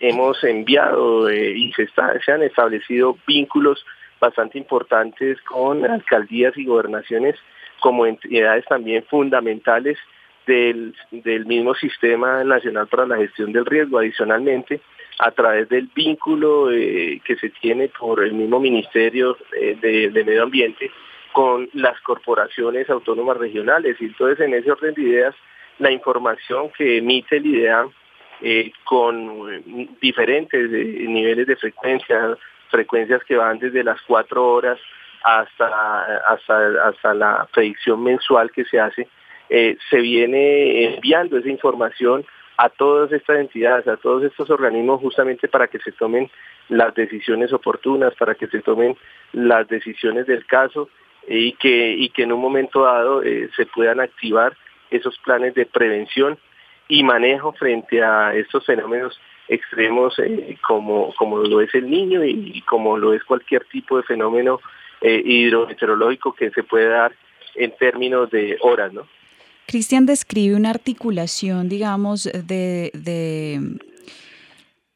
[0.00, 1.88] hemos enviado y se,
[2.24, 3.82] se han establecido vínculos
[4.20, 7.36] bastante importantes con alcaldías y gobernaciones
[7.80, 9.96] como entidades también fundamentales
[10.46, 13.98] del, del mismo Sistema Nacional para la Gestión del Riesgo.
[13.98, 14.80] Adicionalmente,
[15.18, 20.44] a través del vínculo eh, que se tiene por el mismo Ministerio eh, de, Medio
[20.44, 20.90] Ambiente
[21.32, 23.96] con las corporaciones autónomas regionales.
[24.00, 25.34] Y entonces en ese orden de ideas,
[25.78, 27.86] la información que emite el IDEA
[28.42, 32.36] eh, con diferentes niveles de frecuencia,
[32.70, 34.78] frecuencias que van desde las cuatro horas
[35.24, 39.08] hasta, hasta, hasta la predicción mensual que se hace,
[39.48, 42.24] se viene enviando esa información
[42.58, 46.28] a todas estas entidades, a todos estos organismos justamente para que se tomen
[46.68, 48.96] las decisiones oportunas, para que se tomen
[49.32, 50.90] las decisiones del caso
[51.28, 54.56] y que, y que en un momento dado eh, se puedan activar
[54.90, 56.36] esos planes de prevención
[56.88, 62.60] y manejo frente a estos fenómenos extremos eh, como, como lo es el niño y,
[62.62, 64.60] como lo es cualquier tipo de fenómeno
[65.00, 67.12] eh, hidrometeorológico que se puede dar
[67.54, 69.06] en términos de horas, ¿no?
[69.68, 72.90] Cristian describe una articulación, digamos, de,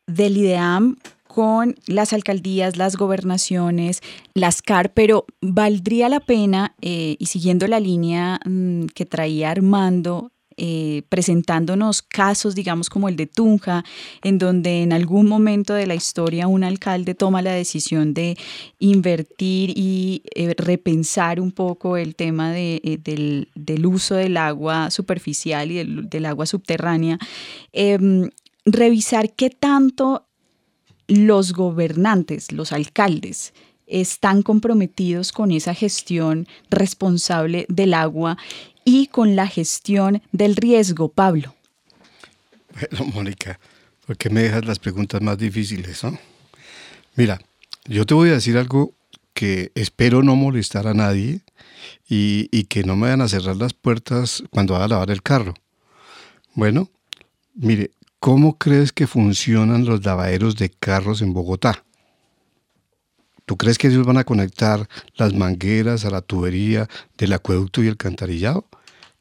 [0.07, 0.97] del IDEAM
[1.29, 4.01] con las alcaldías, las gobernaciones,
[4.33, 10.33] las CAR, pero valdría la pena, eh, y siguiendo la línea mm, que traía Armando
[10.57, 13.85] eh, presentándonos casos, digamos, como el de Tunja,
[14.23, 18.37] en donde en algún momento de la historia un alcalde toma la decisión de
[18.79, 25.77] invertir y eh, repensar un poco el tema eh, del, uso del agua superficial y
[25.77, 27.19] del, del agua subterránea,
[27.73, 28.31] em,
[28.65, 30.27] revisar qué tanto
[31.09, 33.53] los gobernantes, los alcaldes,
[33.87, 38.39] están comprometidos con esa gestión responsable del agua
[38.85, 41.55] y con la gestión del riesgo, Pablo?
[42.75, 43.59] Bueno, Mónica,
[44.07, 46.03] ¿por qué me dejas las preguntas más difíciles?
[47.17, 47.41] Mira,
[47.87, 48.93] yo te voy a decir algo
[49.35, 51.41] que espero no molestar a nadie
[52.09, 55.55] y, y que no me vayan a cerrar las puertas cuando haga lavar el carro.
[56.55, 56.89] Bueno,
[57.55, 61.85] mire, ¿cómo crees que funcionan los lavaderos de carros en Bogotá?
[63.53, 66.89] ¿Tú crees que ellos van a conectar las mangueras a la tubería
[67.19, 68.67] del acueducto y el cantarillado?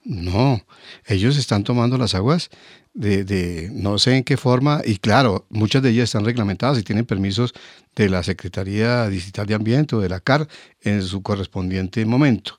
[0.05, 0.61] No,
[1.05, 2.49] ellos están tomando las aguas
[2.93, 7.05] de, no sé en qué forma, y claro, muchas de ellas están reglamentadas y tienen
[7.05, 7.51] permisos
[7.93, 10.47] de la Secretaría Digital de Ambiente o de la CAR
[10.79, 12.57] en su correspondiente momento.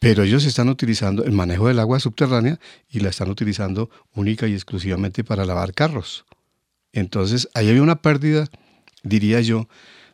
[0.00, 4.54] Pero ellos están utilizando el manejo del agua subterránea y la están utilizando única y
[4.54, 6.24] exclusivamente para lavar carros.
[6.92, 8.48] Entonces, ahí hay una pérdida,
[9.04, 9.68] diría yo,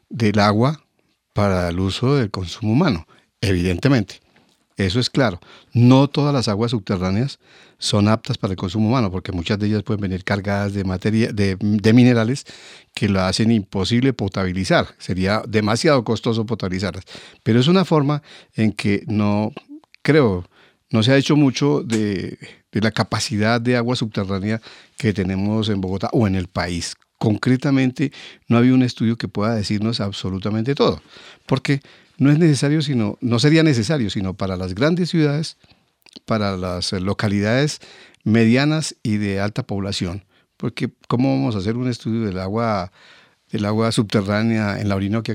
[0.09, 0.85] del agua
[1.33, 3.07] para el uso del consumo humano,
[3.41, 4.21] evidentemente.
[4.77, 5.41] Eso es claro.
[5.73, 7.39] No todas las aguas subterráneas
[7.79, 11.33] son aptas para el consumo humano, porque muchas de ellas pueden venir cargadas de materia,
[11.33, 11.57] de,
[11.93, 12.45] minerales
[12.93, 14.89] que lo hacen imposible potabilizar.
[14.99, 17.05] Sería demasiado costoso potabilizarlas.
[17.43, 18.23] Pero es una forma
[18.55, 19.53] en que no,
[20.03, 20.45] creo,
[20.91, 22.39] no se ha hecho mucho de
[22.73, 24.61] la capacidad de agua subterránea
[24.97, 26.95] que tenemos en Bogotá o en el país.
[27.19, 28.13] Concretamente,
[28.49, 31.01] no había un estudio que pueda decirnos absolutamente todo,
[31.47, 31.81] porque
[32.19, 35.57] no es necesario, sino, no sería necesario, sino para las grandes ciudades,
[36.27, 37.81] para las localidades
[38.25, 40.25] medianas y de alta población.
[40.57, 42.93] Porque ¿cómo vamos a hacer un estudio del agua,
[43.51, 45.35] del agua subterránea en la Orinoquia,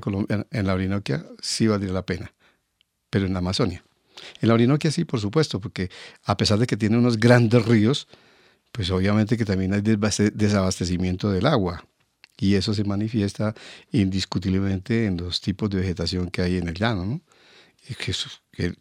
[0.51, 2.33] en la Orinoquia sí valdría la pena,
[3.09, 3.83] pero en la Amazonia.
[4.41, 5.89] En la Orinoquia sí, por supuesto, porque
[6.23, 8.07] a pesar de que tiene unos grandes ríos,
[8.71, 11.85] pues obviamente que también hay desabastecimiento del agua
[12.37, 13.53] y eso se manifiesta
[13.91, 17.21] indiscutiblemente en los tipos de vegetación que hay en el llano, ¿no?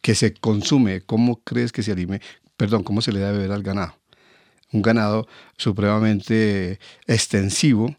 [0.02, 2.20] que, se consume, ¿cómo crees que se alime?
[2.56, 3.94] Perdón, ¿cómo se le debe ver al ganado?
[4.72, 5.26] Un ganado
[5.56, 7.96] supremamente extensivo,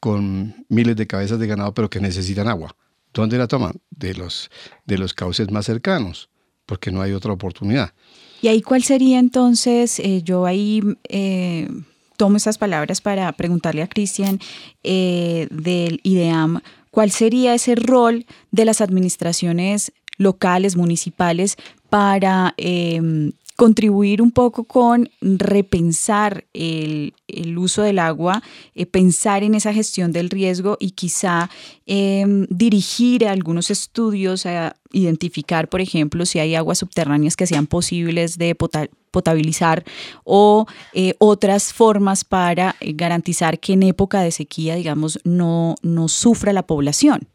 [0.00, 2.74] con miles de cabezas de ganado, pero que necesitan agua.
[3.12, 3.80] ¿Dónde la toman?
[3.90, 6.30] De los cauces más cercanos,
[6.66, 7.92] porque no hay otra oportunidad.
[8.40, 11.68] ¿Y ahí cuál sería entonces, eh, yo ahí eh,
[12.16, 14.38] tomo estas palabras para preguntarle a Cristian
[14.82, 16.60] eh, del IDEAM,
[16.90, 21.56] ¿cuál sería ese rol de las administraciones locales, municipales,
[21.90, 27.12] para em, contribuir un poco con repensar el,
[27.58, 28.40] uso del agua,
[28.76, 31.50] eh, pensar en esa gestión del riesgo y quizá
[31.84, 38.38] em, dirigir algunos estudios a identificar, por ejemplo, si hay aguas subterráneas que sean posibles
[38.38, 39.84] de potabilizar
[40.22, 46.06] o eh, otras formas para eh, garantizar que en época de sequía, digamos, no, no
[46.06, 47.26] sufra la población.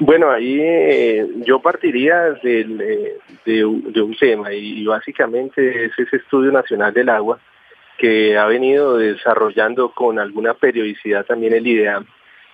[0.00, 6.94] Bueno, ahí eh, yo partiría eh, de, un tema y, básicamente es ese estudio nacional
[6.94, 7.40] del agua
[7.98, 12.06] que ha venido desarrollando con alguna periodicidad también el IDEAM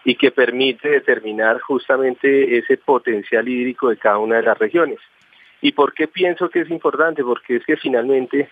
[0.07, 4.99] y que permite determinar justamente ese potencial hídrico de cada una de las regiones.
[5.61, 7.23] ¿Y por qué pienso que es importante?
[7.23, 8.49] Porque es que finalmente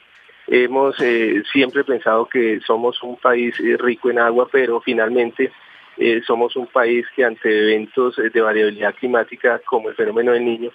[0.49, 5.51] hemos eh, siempre pensado que somos un país rico en agua, pero finalmente
[5.99, 10.71] eh, somos un país que ante eventos de variabilidad climática como el fenómeno del niño,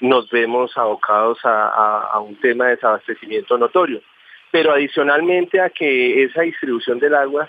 [0.00, 4.00] nos vemos abocados a, un tema de desabastecimiento notorio.
[4.50, 7.48] Pero adicionalmente a que esa distribución del agua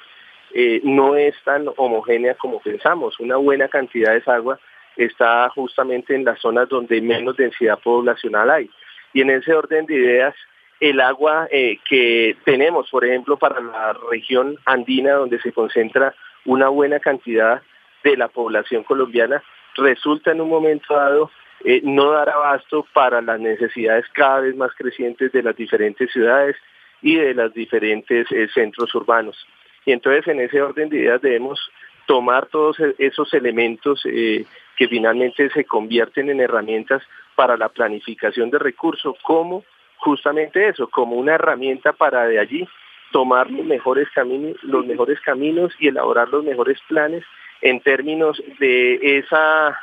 [0.53, 3.19] eh, no es tan homogénea como pensamos.
[3.19, 4.59] Una buena cantidad de esa agua
[4.97, 8.69] está justamente en las zonas donde menos densidad poblacional hay.
[9.13, 10.36] Y en ese orden de ideas,
[10.80, 16.13] el agua eh, que tenemos, por ejemplo, para la región andina, donde se concentra
[16.45, 17.61] una buena cantidad
[18.03, 19.43] de la población colombiana,
[19.75, 21.31] resulta en un momento dado
[21.63, 26.55] eh, no dar abasto para las necesidades cada vez más crecientes de las diferentes ciudades
[27.01, 29.37] y de los diferentes eh, centros urbanos.
[29.85, 31.59] Y entonces en ese orden de ideas debemos
[32.07, 37.03] tomar todos e-, esos elementos eh, que finalmente se convierten en herramientas
[37.35, 39.63] para la planificación de recursos, como
[39.97, 42.67] justamente eso, como una herramienta para de allí
[43.12, 47.24] tomar los mejores caminos, los mejores caminos y elaborar los mejores planes
[47.62, 49.80] en términos de esa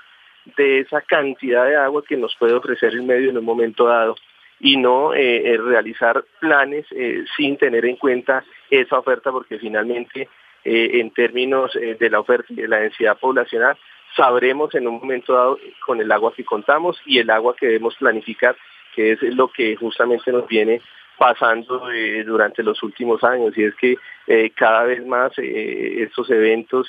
[0.57, 4.17] de esa cantidad de agua que nos puede ofrecer el medio en un momento dado
[4.61, 10.29] y no eh, eh, realizar planes eh, sin tener en cuenta esa oferta porque finalmente
[10.65, 13.79] en términos de la oferta y de la densidad poblacional
[14.17, 17.95] sabremos en un momento dado con el agua que contamos y el agua que debemos
[17.95, 18.55] planificar
[18.95, 20.83] que es lo que justamente nos viene
[21.19, 23.97] pasando eh, durante los últimos años y es que
[24.27, 26.89] eh, cada vez más eh, estos eventos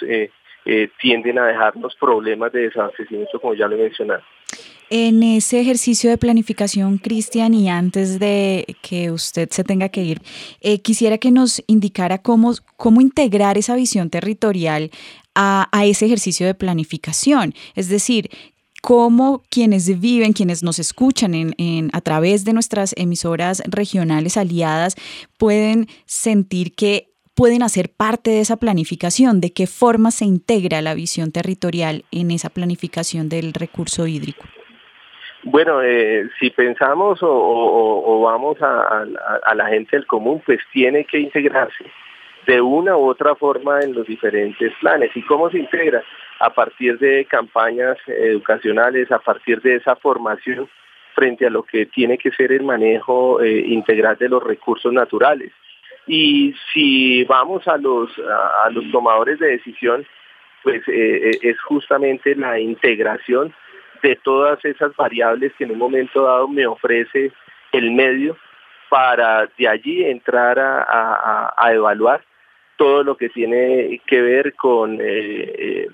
[1.01, 4.21] tienden a dejarnos problemas de desabastecimiento como ya lo he mencionado.
[4.91, 10.21] En ese ejercicio de planificación, Cristian, y antes de que usted se tenga que ir,
[10.61, 14.89] eh, quisiera que nos indicara cómo, cómo integrar esa visión territorial
[15.35, 17.53] a, ese ejercicio de planificación.
[17.75, 18.29] Es decir,
[18.81, 24.95] cómo quienes viven, quienes nos escuchan en, a través de nuestras emisoras regionales aliadas
[25.37, 30.93] pueden sentir que pueden hacer parte de esa planificación, de qué forma se integra la
[30.93, 34.43] visión territorial en esa planificación del recurso hídrico.
[35.43, 39.05] Bueno, eh, si pensamos o, vamos a,
[39.55, 41.85] la gente del común, pues tiene que integrarse
[42.45, 45.11] de una u otra forma en los diferentes planes.
[45.15, 46.03] ¿Y cómo se integra?
[46.39, 50.69] A partir de campañas educacionales, a partir de esa formación
[51.13, 55.51] frente a lo que tiene que ser el manejo eh, integral de los recursos naturales.
[56.07, 58.09] Y si vamos a los,
[58.63, 60.05] a, los tomadores de decisión,
[60.63, 63.53] pues eh, es justamente la integración
[64.01, 67.31] de todas esas variables que en un momento dado me ofrece
[67.71, 68.37] el medio
[68.89, 72.21] para de allí entrar a, evaluar
[72.79, 75.87] todo lo que tiene que ver con eh, eh,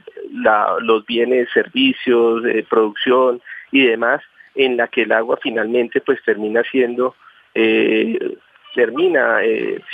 [0.81, 4.21] los bienes, servicios, producción y demás,
[4.53, 7.15] en la que el agua finalmente pues termina siendo
[7.55, 8.38] eh,
[8.75, 9.39] termina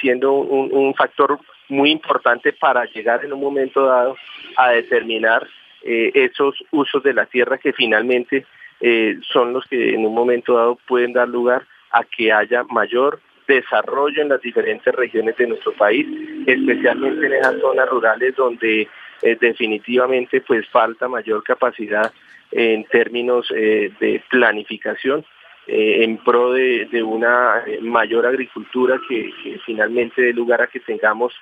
[0.01, 1.39] siendo un, factor
[1.69, 4.17] muy importante para llegar en un momento dado
[4.57, 5.47] a determinar
[5.83, 8.45] eh, esos usos de la tierra que finalmente
[8.81, 13.19] eh, son los que en un momento dado pueden dar lugar a que haya mayor
[13.47, 16.05] desarrollo en las diferentes regiones de nuestro país,
[16.45, 18.87] especialmente en esas zonas rurales donde
[19.21, 22.11] eh, definitivamente pues falta mayor capacidad
[22.51, 25.23] en términos de planificación
[25.67, 29.31] en pro de, una mayor agricultura que,
[29.65, 31.33] finalmente dé lugar a que tengamos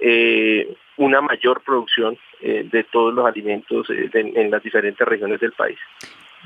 [0.00, 5.52] eh, una mayor producción eh, de todos los alimentos eh, en las diferentes regiones del
[5.52, 5.78] país.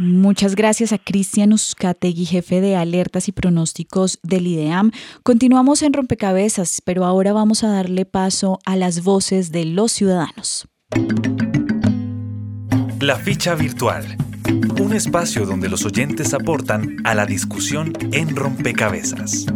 [0.03, 4.91] Muchas gracias a Cristian Uzcategui, jefe de alertas y pronósticos del IDEAM.
[5.23, 10.67] Continuamos en Rompecabezas, pero ahora vamos a darle paso a las voces de los ciudadanos.
[12.99, 14.17] La ficha virtual.
[14.81, 19.47] Un espacio donde los oyentes aportan a la discusión en Rompecabezas.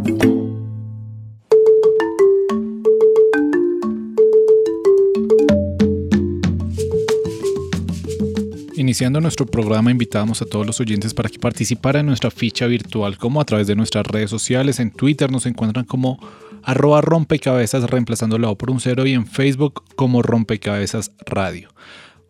[8.87, 13.17] Iniciando nuestro programa, invitamos a todos los oyentes para que participaran en nuestra ficha virtual,
[13.17, 14.79] como a través de nuestras redes sociales.
[14.79, 16.17] En Twitter nos encuentran como
[16.63, 21.67] arroba rompecabezas reemplazando la O por un cero y en Facebook como rompecabezas radio.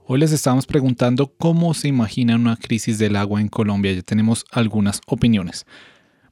[0.08, 3.94] Hoy les estamos preguntando cómo se imagina una crisis del agua en Colombia.
[3.94, 5.68] Ya tenemos algunas opiniones.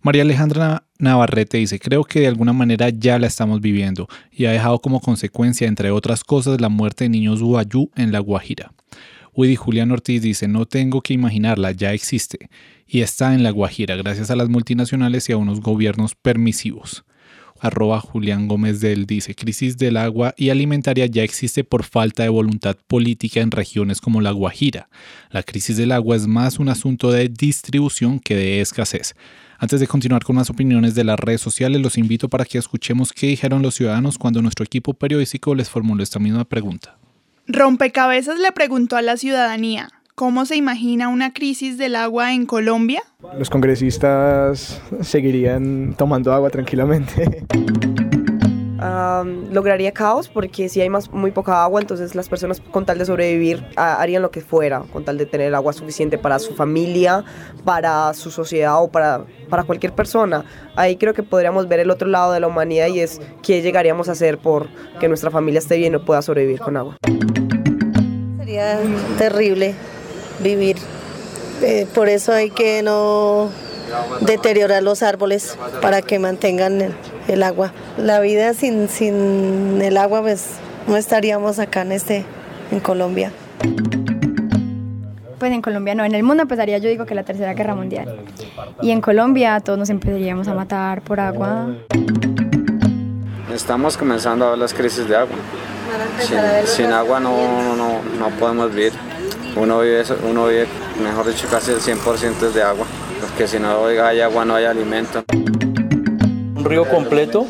[0.02, 4.52] María Alejandra Navarrete dice, creo que de alguna manera ya la estamos viviendo y ha
[4.52, 8.72] dejado como consecuencia, entre otras cosas, la muerte de niños Guayú en La Guajira.
[9.36, 12.50] Woody Julián Ortiz dice, no tengo que imaginarla, ya existe
[12.88, 17.04] y está en la Guajira gracias a las multinacionales y a unos gobiernos permisivos.
[17.60, 22.30] Arroba Julián Gómez del dice, crisis del agua y alimentaria ya existe por falta de
[22.30, 24.90] voluntad política en regiones como la Guajira.
[25.32, 29.16] La crisis del agua es más un asunto de distribución que de escasez.
[29.58, 33.14] Antes de continuar con las opiniones de las redes sociales, los invito para que escuchemos
[33.14, 36.98] qué dijeron los ciudadanos cuando nuestro equipo periodístico les formuló esta misma pregunta.
[37.48, 43.04] Rompecabezas le preguntó a la ciudadanía, ¿cómo se imagina una crisis del agua en Colombia?
[43.38, 47.46] Los congresistas seguirían tomando agua tranquilamente.
[49.52, 53.06] lograría caos porque si hay más, muy poca agua, entonces las personas con tal de
[53.06, 57.24] sobrevivir harían lo que fuera, con tal de tener agua suficiente para su familia,
[57.64, 60.46] para su sociedad o para, para cualquier persona.
[60.76, 64.10] Ahí creo que podríamos ver el otro lado de la humanidad y es qué llegaríamos
[64.10, 64.68] a hacer por
[65.00, 66.98] que nuestra familia esté bien y pueda sobrevivir con agua.
[68.56, 68.80] Sería
[69.18, 69.76] terrible
[70.40, 70.78] vivir.
[71.62, 73.50] Eh, por eso hay que no
[74.22, 76.96] deteriorar los árboles para que mantengan
[77.28, 77.74] el, agua.
[77.98, 80.52] La vida sin, sin el agua, pues
[80.88, 82.24] no estaríamos acá en, este,
[82.72, 83.34] en Colombia.
[85.38, 88.22] Pues en Colombia no, en el mundo empezaría yo digo que la tercera guerra mundial.
[88.82, 91.76] Y en Colombia todos nos empezaríamos a matar por agua.
[93.54, 95.36] Estamos comenzando a ver las crisis de agua.
[96.66, 98.94] Sin, agua no, no, no, podemos vivir.
[99.56, 100.68] Uno vive, uno vive,
[101.02, 102.86] mejor dicho, casi el 100% de agua
[103.26, 105.24] porque si no hay agua no hay alimento.
[105.34, 107.46] Un río completo,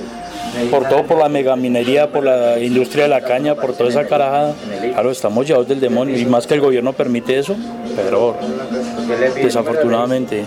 [0.71, 4.53] por todo, por la megaminería, por la industria de la caña, por toda esa carajada.
[4.93, 7.55] Claro, estamos llevados del demonio y más que el gobierno permite eso,
[7.95, 8.35] pero
[9.35, 10.45] desafortunadamente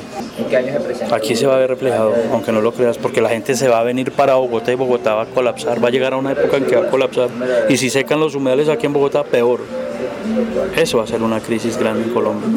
[1.12, 3.80] aquí se va a ver reflejado, aunque no lo creas, porque la gente se va
[3.80, 6.56] a venir para Bogotá y Bogotá va a colapsar, va a llegar a una época
[6.58, 7.28] en que va a colapsar.
[7.68, 9.60] Y si secan los humedales aquí en Bogotá, peor.
[10.76, 12.48] Eso va a ser una crisis grande en Colombia.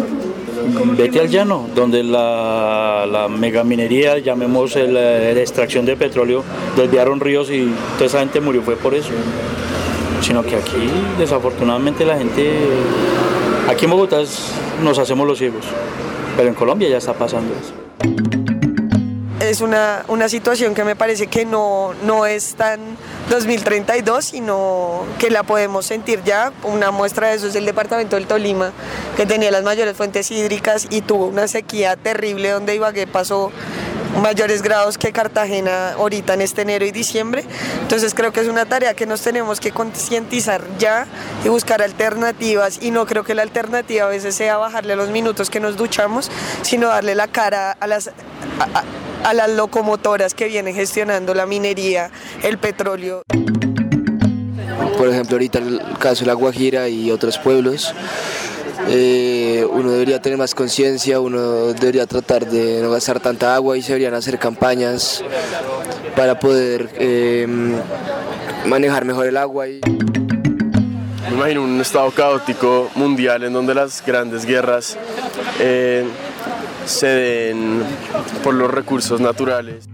[0.98, 6.44] Vete al llano, donde la, la megaminería, llamemos el, eh, la extracción de petróleo,
[6.78, 9.10] desviaron ríos y toda esa gente murió fue por eso.
[10.22, 12.52] Sino que aquí, desafortunadamente, la gente,
[13.70, 14.52] aquí en Bogotá es-
[14.84, 15.64] nos hacemos los ciegos,
[16.42, 17.72] pero en Colombia ya está pasando eso.
[19.42, 22.80] es una, una situación que me parece que no, no es tan
[23.30, 26.52] 2032, sino que la podemos sentir ya.
[26.64, 28.72] Una muestra de eso es el departamento del Tolima,
[29.16, 33.52] que tenía las mayores fuentes hídricas y tuvo una sequía terrible donde Ibagué pasó
[34.22, 37.44] mayores grados que Cartagena ahorita en este enero y diciembre.
[37.82, 41.06] Entonces creo que es una tarea que nos tenemos que concientizar ya
[41.46, 45.50] y buscar alternativas y no creo que la alternativa a veces sea bajarle los minutos
[45.50, 46.30] que nos duchamos,
[46.62, 48.10] sino darle la cara a las...
[48.60, 48.84] a-
[49.34, 52.10] las locomotoras que vienen gestionando la minería,
[52.42, 53.22] el petróleo.
[54.98, 57.94] Por ejemplo, ahorita el caso de La Guajira y otros pueblos,
[58.90, 63.82] eh, uno debería tener más conciencia, uno debería tratar de no gastar tanta agua y
[63.82, 65.24] se deberían hacer campañas
[66.16, 67.48] para poder eh,
[68.66, 69.68] manejar mejor el agua.
[69.68, 69.82] Y...
[71.30, 74.98] Me imagino un estado caótico mundial en donde las grandes guerras
[75.60, 76.06] eh,
[76.86, 77.84] se den
[78.44, 79.88] por los recursos naturales.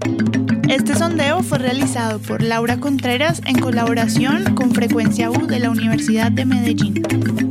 [0.70, 6.32] Este sondeo fue realizado por Laura Contreras en colaboración con Frecuencia U de la Universidad
[6.32, 7.47] de Medellín.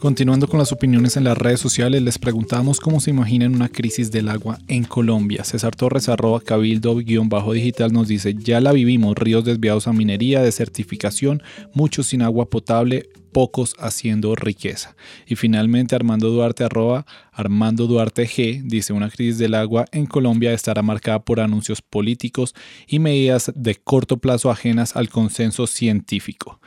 [0.00, 4.10] Continuando con las opiniones en las redes sociales, les preguntamos cómo se imaginan una crisis
[4.10, 5.44] del agua en Colombia.
[5.44, 11.42] César Torres, arroba cabildo-digital, nos dice, ya la vivimos, ríos desviados a minería, desertificación,
[11.74, 14.96] muchos sin agua potable, pocos haciendo riqueza.
[15.26, 20.54] Y finalmente Armando Duarte, arroba Armando Duarte G, dice, una crisis del agua en Colombia
[20.54, 22.54] estará marcada por anuncios políticos
[22.86, 26.58] y medidas de corto plazo ajenas al consenso científico.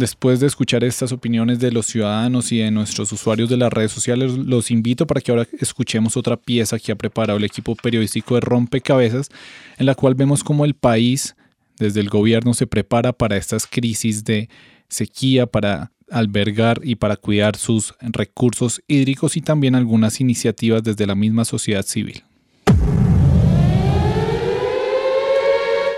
[0.00, 3.92] Después de escuchar estas opiniones de los ciudadanos y de nuestros usuarios de las redes
[3.92, 8.34] sociales, los invito para que ahora escuchemos otra pieza que ha preparado el equipo periodístico
[8.34, 9.28] de Rompecabezas,
[9.76, 11.36] en la cual vemos cómo el país,
[11.78, 14.48] desde el gobierno, se prepara para estas crisis de
[14.88, 21.14] sequía, para albergar y para cuidar sus recursos hídricos y también algunas iniciativas desde la
[21.14, 22.24] misma sociedad civil.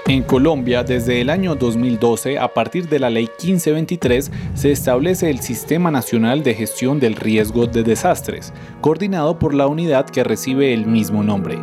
[0.09, 5.41] En Colombia, desde el año 2012, a partir de la Ley 1523, se establece el
[5.41, 10.87] Sistema Nacional de Gestión del Riesgo de Desastres, coordinado por la unidad que recibe el
[10.87, 11.57] mismo nombre.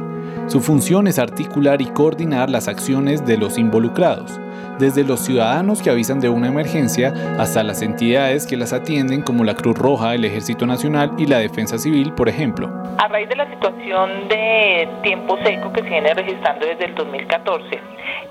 [0.50, 4.40] Su función es articular y coordinar las acciones de los involucrados,
[4.80, 9.44] desde los ciudadanos que avisan de una emergencia hasta las entidades que las atienden como
[9.44, 12.68] la Cruz Roja, el Ejército Nacional y la Defensa Civil, por ejemplo.
[12.98, 17.80] A raíz de la situación de tiempo seco que se viene registrando desde el 2014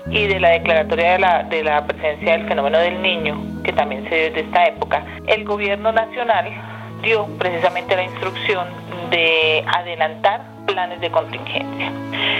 [0.09, 4.03] y de la declaratoria de la, de la presencia del fenómeno del niño, que también
[4.09, 6.49] se dio desde esta época, el gobierno nacional
[7.01, 8.67] dio precisamente la instrucción
[9.09, 11.91] de adelantar planes de contingencia.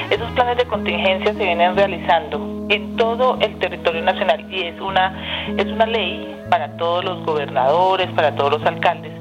[0.09, 5.47] Esos planes de contingencia se vienen realizando en todo el territorio nacional y es una,
[5.57, 9.11] es una ley para todos los gobernadores, para todos los alcaldes,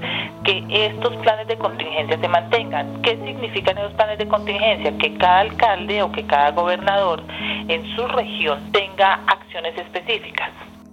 [0.44, 3.02] que estos planes de contingencia se mantengan.
[3.02, 4.96] ¿Qué significan esos planes de contingencia?
[4.98, 7.22] Que cada alcalde o que cada gobernador
[7.68, 10.50] en su región tenga acciones específicas.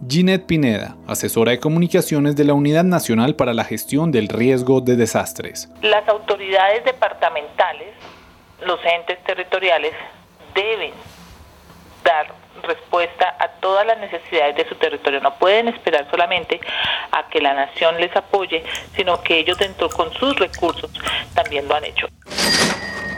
[0.08, 4.96] Ginette Pineda, asesora de comunicaciones de la Unidad Nacional para la Gestión del Riesgo de
[4.96, 5.70] Desastres.
[5.82, 7.94] Las autoridades departamentales,
[8.66, 9.94] los entes territoriales,
[10.54, 10.92] deben
[12.04, 12.28] dar
[12.64, 15.20] respuesta a todas las necesidades de su territorio.
[15.22, 16.60] No pueden esperar solamente
[17.12, 18.64] a que la nación les apoye,
[18.96, 20.92] sino que ellos dentro con sus recursos
[21.34, 22.08] también lo han hecho.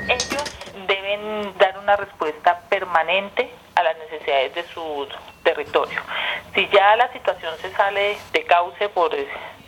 [0.07, 0.56] Ellos
[0.87, 5.07] deben dar una respuesta permanente a las necesidades de su
[5.43, 6.01] territorio.
[6.53, 9.11] Si ya la situación se sale de cauce por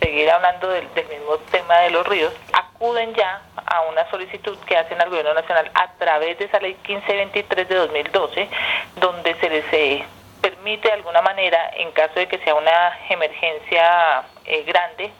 [0.00, 4.76] seguir hablando del, del mismo tema de los ríos, acuden ya a una solicitud que
[4.76, 8.48] hacen al gobierno nacional a través de esa ley 1523 de 2012,
[8.96, 10.04] donde se les eh,
[10.40, 15.12] permite de alguna manera, en caso de que sea una emergencia eh, grande,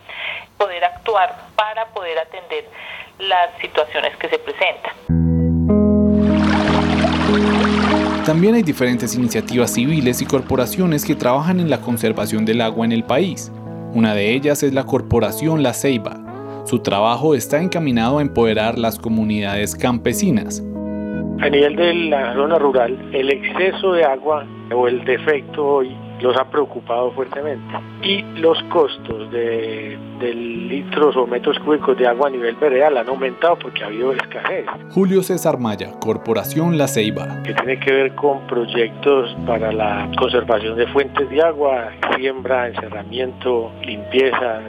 [0.56, 2.64] poder actuar para poder atender
[3.18, 5.29] las situaciones que se presentan.
[8.30, 12.92] También hay diferentes iniciativas civiles y corporaciones que trabajan en la conservación del agua en
[12.92, 13.52] el país.
[13.92, 16.62] Una de ellas es la Corporación La Ceiba.
[16.64, 20.60] Su trabajo está encaminado a empoderar las comunidades campesinas.
[21.40, 25.82] A nivel de la zona rural, el exceso de agua o el defecto
[26.20, 27.74] los ha preocupado fuertemente.
[28.02, 33.58] Y los costos de, litros o metros cúbicos de agua a nivel veredal han aumentado
[33.58, 34.66] porque ha habido escasez.
[34.90, 37.42] Julio César Maya, Corporación La Ceiba.
[37.42, 43.72] Que tiene que ver con proyectos para la conservación de fuentes de agua, siembra, encerramiento,
[43.82, 44.60] limpieza,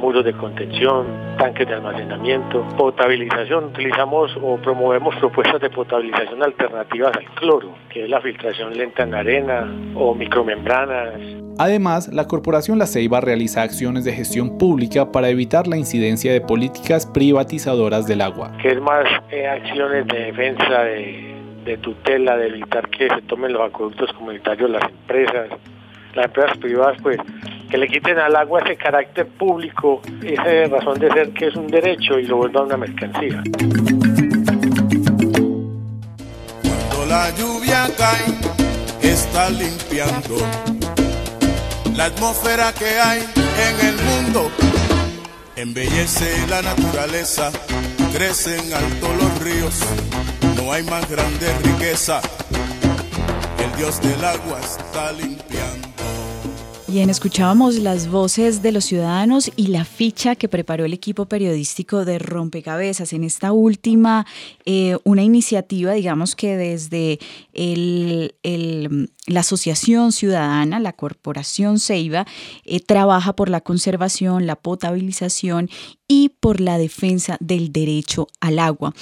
[0.00, 1.06] muros de contención,
[1.38, 3.66] tanques de almacenamiento, potabilización.
[3.66, 9.14] Utilizamos o promovemos propuestas de potabilización alternativas al cloro, que es la filtración lenta en
[9.14, 11.20] arena o micromembranas.
[11.58, 16.40] Además, la Corporación La Ceiba realiza acciones de gestión pública para evitar la incidencia de
[16.40, 18.52] políticas privatizadoras del agua.
[18.62, 21.34] Que es más eh, acciones de defensa, de,
[21.66, 25.50] de tutela, de evitar que se tomen los acueductos comunitarios las empresas,
[26.14, 27.18] las empresas privadas, pues
[27.70, 31.68] que le quiten al agua ese carácter público, esa razón de ser que es un
[31.68, 33.42] derecho y lo vuelvan una mercancía.
[36.62, 40.36] Cuando la lluvia cae, está limpiando
[41.94, 44.50] la atmósfera que hay en el mundo.
[45.54, 47.50] Embellece la naturaleza,
[48.12, 49.78] crecen alto los ríos,
[50.56, 52.20] no hay más grande riqueza.
[53.58, 55.89] El Dios del agua está limpiando.
[56.90, 62.04] Bien, escuchábamos las voces de los ciudadanos y la ficha que preparó el equipo periodístico
[62.04, 63.12] de Rompecabezas.
[63.12, 64.26] En esta última,
[64.64, 67.20] eh, una iniciativa, digamos que desde
[69.26, 72.26] la Asociación Ciudadana, la Corporación Ceiba,
[72.64, 75.70] eh, trabaja por la conservación, la potabilización
[76.10, 78.92] y por la defensa del derecho al agua.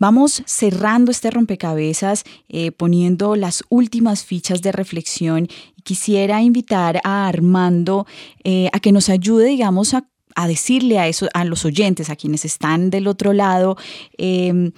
[0.00, 5.46] Vamos cerrando este rompecabezas eh, poniendo las últimas fichas de reflexión
[5.84, 8.04] quisiera invitar a Armando
[8.42, 10.08] eh, a que nos ayude, digamos, a,
[10.48, 13.76] decirle a, eso, a los oyentes, a quienes están del otro lado,
[14.18, 14.72] eh,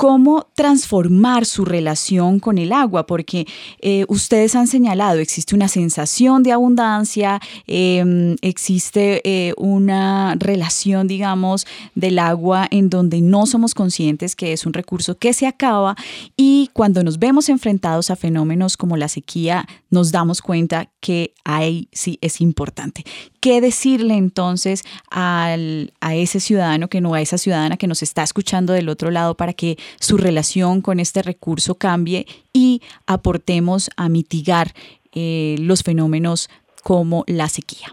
[0.00, 3.46] cómo transformar su relación con el agua, porque
[3.82, 11.66] eh, ustedes han señalado, existe una sensación de abundancia, em, existe eh, una relación, digamos,
[11.94, 15.96] del agua en donde no somos conscientes que es un recurso que se acaba
[16.34, 21.88] y cuando nos vemos enfrentados a fenómenos como la sequía, nos damos cuenta que ahí
[21.92, 23.04] sí es importante.
[23.40, 28.22] ¿Qué decirle entonces al, a ese ciudadano que no, a esa ciudadana que nos está
[28.22, 34.10] escuchando del otro lado para que su relación con este recurso cambie y aportemos a
[34.10, 34.68] mitigar
[35.14, 36.50] eh, los fenómenos
[36.84, 37.88] como la sequía?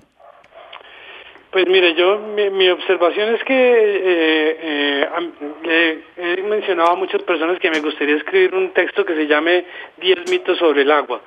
[1.51, 5.07] Pues mire, yo mi, observación es que eh,
[5.63, 9.65] eh, he mencionado a muchas personas que me gustaría escribir un texto que se llame
[10.01, 11.21] 10 mitos sobre el agua,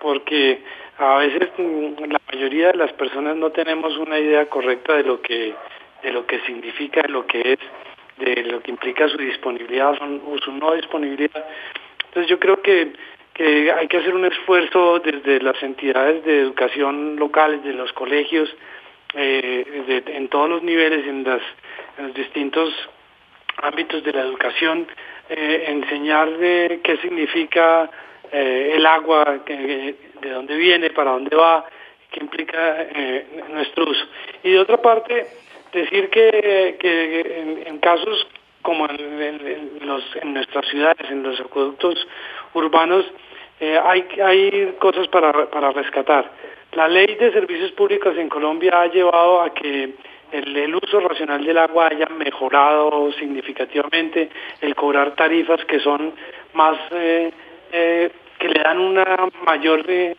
[0.00, 0.62] porque
[0.98, 5.20] a veces mm, la mayoría de las personas no tenemos una idea correcta de lo
[5.20, 5.54] que
[6.04, 7.58] de lo que significa, de lo que es,
[8.18, 11.44] de lo que implica su disponibilidad o su no disponibilidad.
[12.04, 12.92] Entonces yo creo que,
[13.32, 18.54] que hay que hacer un esfuerzo desde las entidades de educación locales, de los colegios,
[19.14, 21.40] eh, en todos los niveles, en, las,
[21.98, 22.72] en los distintos
[23.62, 24.86] ámbitos de la educación,
[25.30, 27.90] eh, enseñar de qué significa
[28.30, 29.40] eh, el agua,
[30.28, 31.64] de dónde viene, para dónde va,
[32.10, 34.04] qué implica eh, nuestro uso.
[34.42, 35.26] Y de otra parte,
[35.72, 38.26] decir que, en, casos
[38.62, 42.06] como en, los, en nuestras ciudades, en los acueductos
[42.54, 43.04] urbanos,
[43.60, 46.30] eh, hay, hay cosas para, para rescatar.
[46.72, 49.94] La ley de servicios públicos en Colombia ha llevado a que
[50.32, 56.12] el, uso racional del agua haya mejorado significativamente, el cobrar tarifas que son
[56.54, 60.16] más eh, que le dan una mayor eh,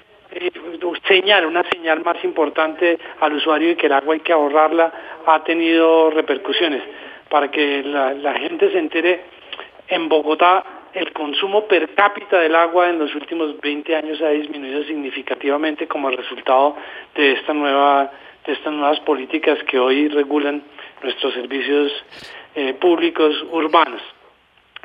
[1.08, 4.92] señal, una señal más importante al usuario y que el agua hay que ahorrarla,
[5.26, 6.84] ha tenido repercusiones.
[7.30, 9.22] Para que la, gente se entere,
[9.88, 10.64] en Bogotá
[10.94, 16.10] el consumo per cápita del agua en los últimos 20 años ha disminuido significativamente como
[16.10, 16.78] resultado
[17.16, 18.12] de esta nueva
[18.46, 20.64] de estas nuevas políticas que hoy regulan
[21.02, 21.92] nuestros servicios
[22.54, 24.02] eh, públicos urbanos.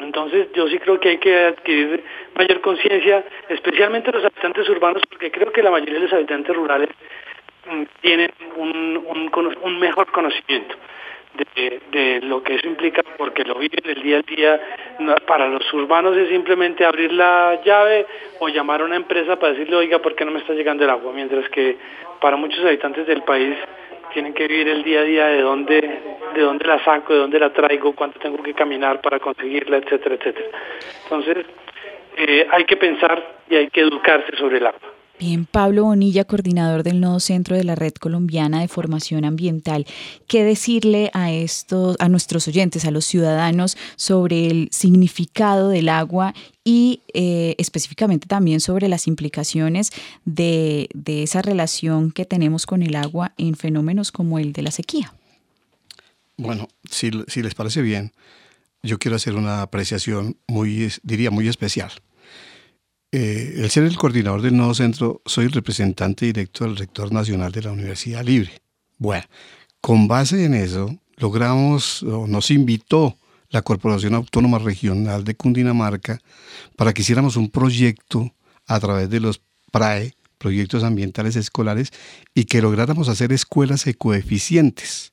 [0.01, 2.03] Entonces yo sí creo que hay que adquirir
[2.35, 6.89] mayor conciencia, especialmente los habitantes urbanos, porque creo que la mayoría de los habitantes rurales
[7.71, 9.31] mm, tienen un,
[9.63, 10.75] un, mejor conocimiento
[11.93, 14.61] de, lo que eso implica, porque lo viven el día a día.
[15.27, 18.07] Para los urbanos es simplemente abrir la llave
[18.39, 20.91] o llamar a una empresa para decirle, oiga, ¿por qué no me está llegando el
[20.91, 21.13] agua?
[21.13, 21.77] Mientras que
[22.21, 23.57] para muchos habitantes del país
[24.13, 26.01] tienen que vivir el día a día de dónde,
[26.35, 30.15] de dónde la saco, de dónde la traigo, cuánto tengo que caminar para conseguirla, etcétera,
[30.17, 30.49] etcétera.
[31.05, 31.47] Entonces,
[32.17, 35.00] eh, hay que pensar y hay que educarse sobre el agua.
[35.21, 39.87] Bien, Pablo Bonilla, coordinador del Nodo Centro de la Red Colombiana de Formación Ambiental,
[40.27, 46.33] ¿qué decirle a estos, a nuestros oyentes, a los ciudadanos, sobre el significado del agua
[46.65, 49.91] y eh, específicamente también sobre las implicaciones
[50.25, 55.13] de, esa relación que tenemos con el agua en fenómenos como el de la sequía?
[56.39, 58.13] Bueno, si, si les parece bien,
[58.83, 61.93] yo quiero hacer una apreciación muy, diría, muy especial.
[63.13, 67.51] Eh, el ser el coordinador del nuevo centro, soy el representante directo del rector nacional
[67.51, 68.53] de la Universidad Libre.
[68.99, 69.25] Bueno,
[69.81, 73.17] con base en eso, logramos, o nos invitó
[73.49, 76.21] la Corporación Autónoma Regional de Cundinamarca
[76.77, 78.33] para que hiciéramos un proyecto
[78.67, 79.41] a través de los
[79.73, 81.91] PRAE, proyectos ambientales escolares,
[82.33, 85.11] y que lográramos hacer escuelas ecoeficientes.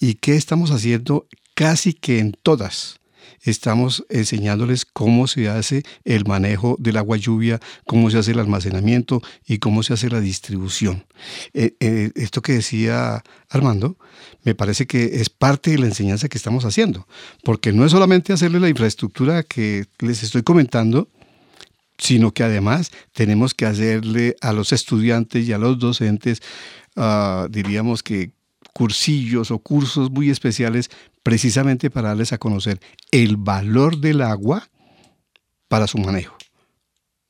[0.00, 2.98] ¿Y qué estamos haciendo casi que en todas?
[3.42, 9.22] Estamos enseñándoles cómo se hace el manejo del agua lluvia, cómo se hace el almacenamiento
[9.46, 11.04] y cómo se hace la distribución.
[11.52, 13.96] Eh, eh, esto que decía Armando,
[14.44, 17.06] me parece que es parte de la enseñanza que estamos haciendo,
[17.42, 21.08] porque no es solamente hacerle la infraestructura que les estoy comentando,
[21.98, 26.42] sino que además tenemos que hacerle a los estudiantes y a los docentes,
[26.96, 28.32] ah, diríamos que
[28.72, 30.90] cursillos o cursos muy especiales
[31.22, 34.68] precisamente para darles a conocer el valor del agua
[35.68, 36.36] para su manejo.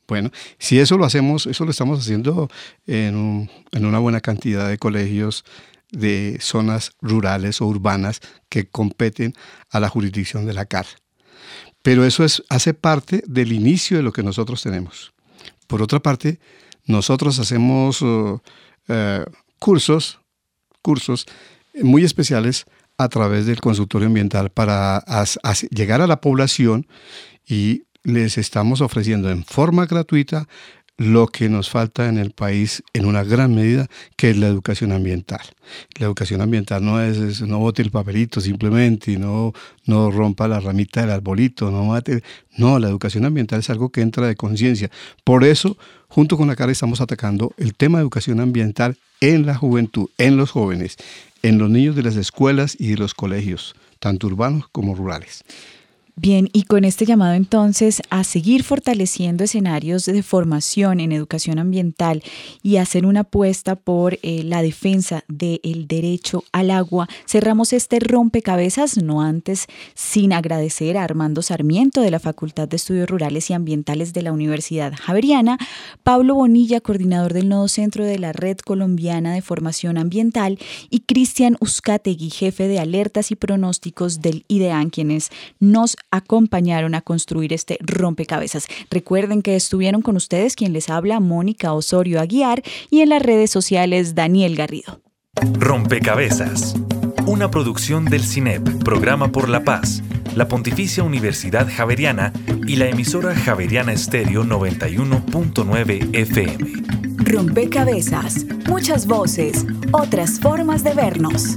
[0.09, 2.51] Bueno, si eso lo hacemos, eso lo estamos haciendo
[2.87, 5.45] en, una buena cantidad de colegios
[5.91, 9.35] de zonas rurales o urbanas que competen
[9.71, 10.87] a la jurisdicción de la CAR.
[11.83, 15.13] Pero eso es, hace parte del inicio de lo que nosotros tenemos.
[15.67, 16.39] Por otra parte,
[16.85, 18.41] nosotros hacemos uh,
[19.59, 20.21] cursos,
[20.83, 21.27] cursos
[21.75, 22.67] muy especiales
[22.99, 25.03] a través del consultorio ambiental para
[25.71, 26.87] llegar a la población
[27.47, 30.49] y les estamos ofreciendo en forma gratuita
[30.99, 34.93] lo que nos falta en el país en una gran medida, que es la educación
[34.93, 35.41] ambiental.
[35.99, 39.53] La educación ambiental no es, no bote el papelito simplemente y no,
[39.87, 42.23] no rompa la ramita del arbolito, no mate.
[42.57, 44.91] No, la educación ambiental es algo que entra de conciencia.
[45.25, 45.77] Por eso,
[46.09, 50.37] junto con la cara estamos atacando el tema de educación ambiental en la juventud, en
[50.37, 50.99] los jóvenes
[51.43, 55.45] en los niños de las escuelas y de los colegios, tanto urbanos como rurales.
[56.15, 62.23] Bien, y con este llamado entonces a seguir fortaleciendo escenarios de formación en educación ambiental
[62.63, 68.99] y hacer una apuesta por eh, la defensa del derecho al agua, cerramos este rompecabezas,
[68.99, 74.13] no antes sin agradecer a Armando Sarmiento de la Facultad de Estudios Rurales y Ambientales
[74.13, 75.57] de la Universidad Javeriana,
[76.03, 80.59] Pablo Bonilla, coordinador del Nodo Centro de la Red Colombiana de Formación Ambiental,
[80.91, 87.53] y Cristian Uzcategui, jefe de alertas y pronósticos del IDEAN, quienes nos acompañaron a construir
[87.53, 88.69] este rompecabezas.
[88.91, 93.51] Recuerden que estuvieron con ustedes quien les habla, Mónica Osorio Aguiar, y en las redes
[93.51, 95.01] sociales, Daniel Garrido.
[95.55, 96.77] Rompecabezas.
[97.27, 100.03] Una producción del CINEP, Programa por la Paz,
[100.37, 102.33] la Pontificia Universidad Javeriana
[102.67, 106.73] y la emisora Javeriana Estéreo 91.9 FM.
[107.19, 108.45] Rompecabezas.
[108.69, 111.57] Muchas voces, otras formas de vernos.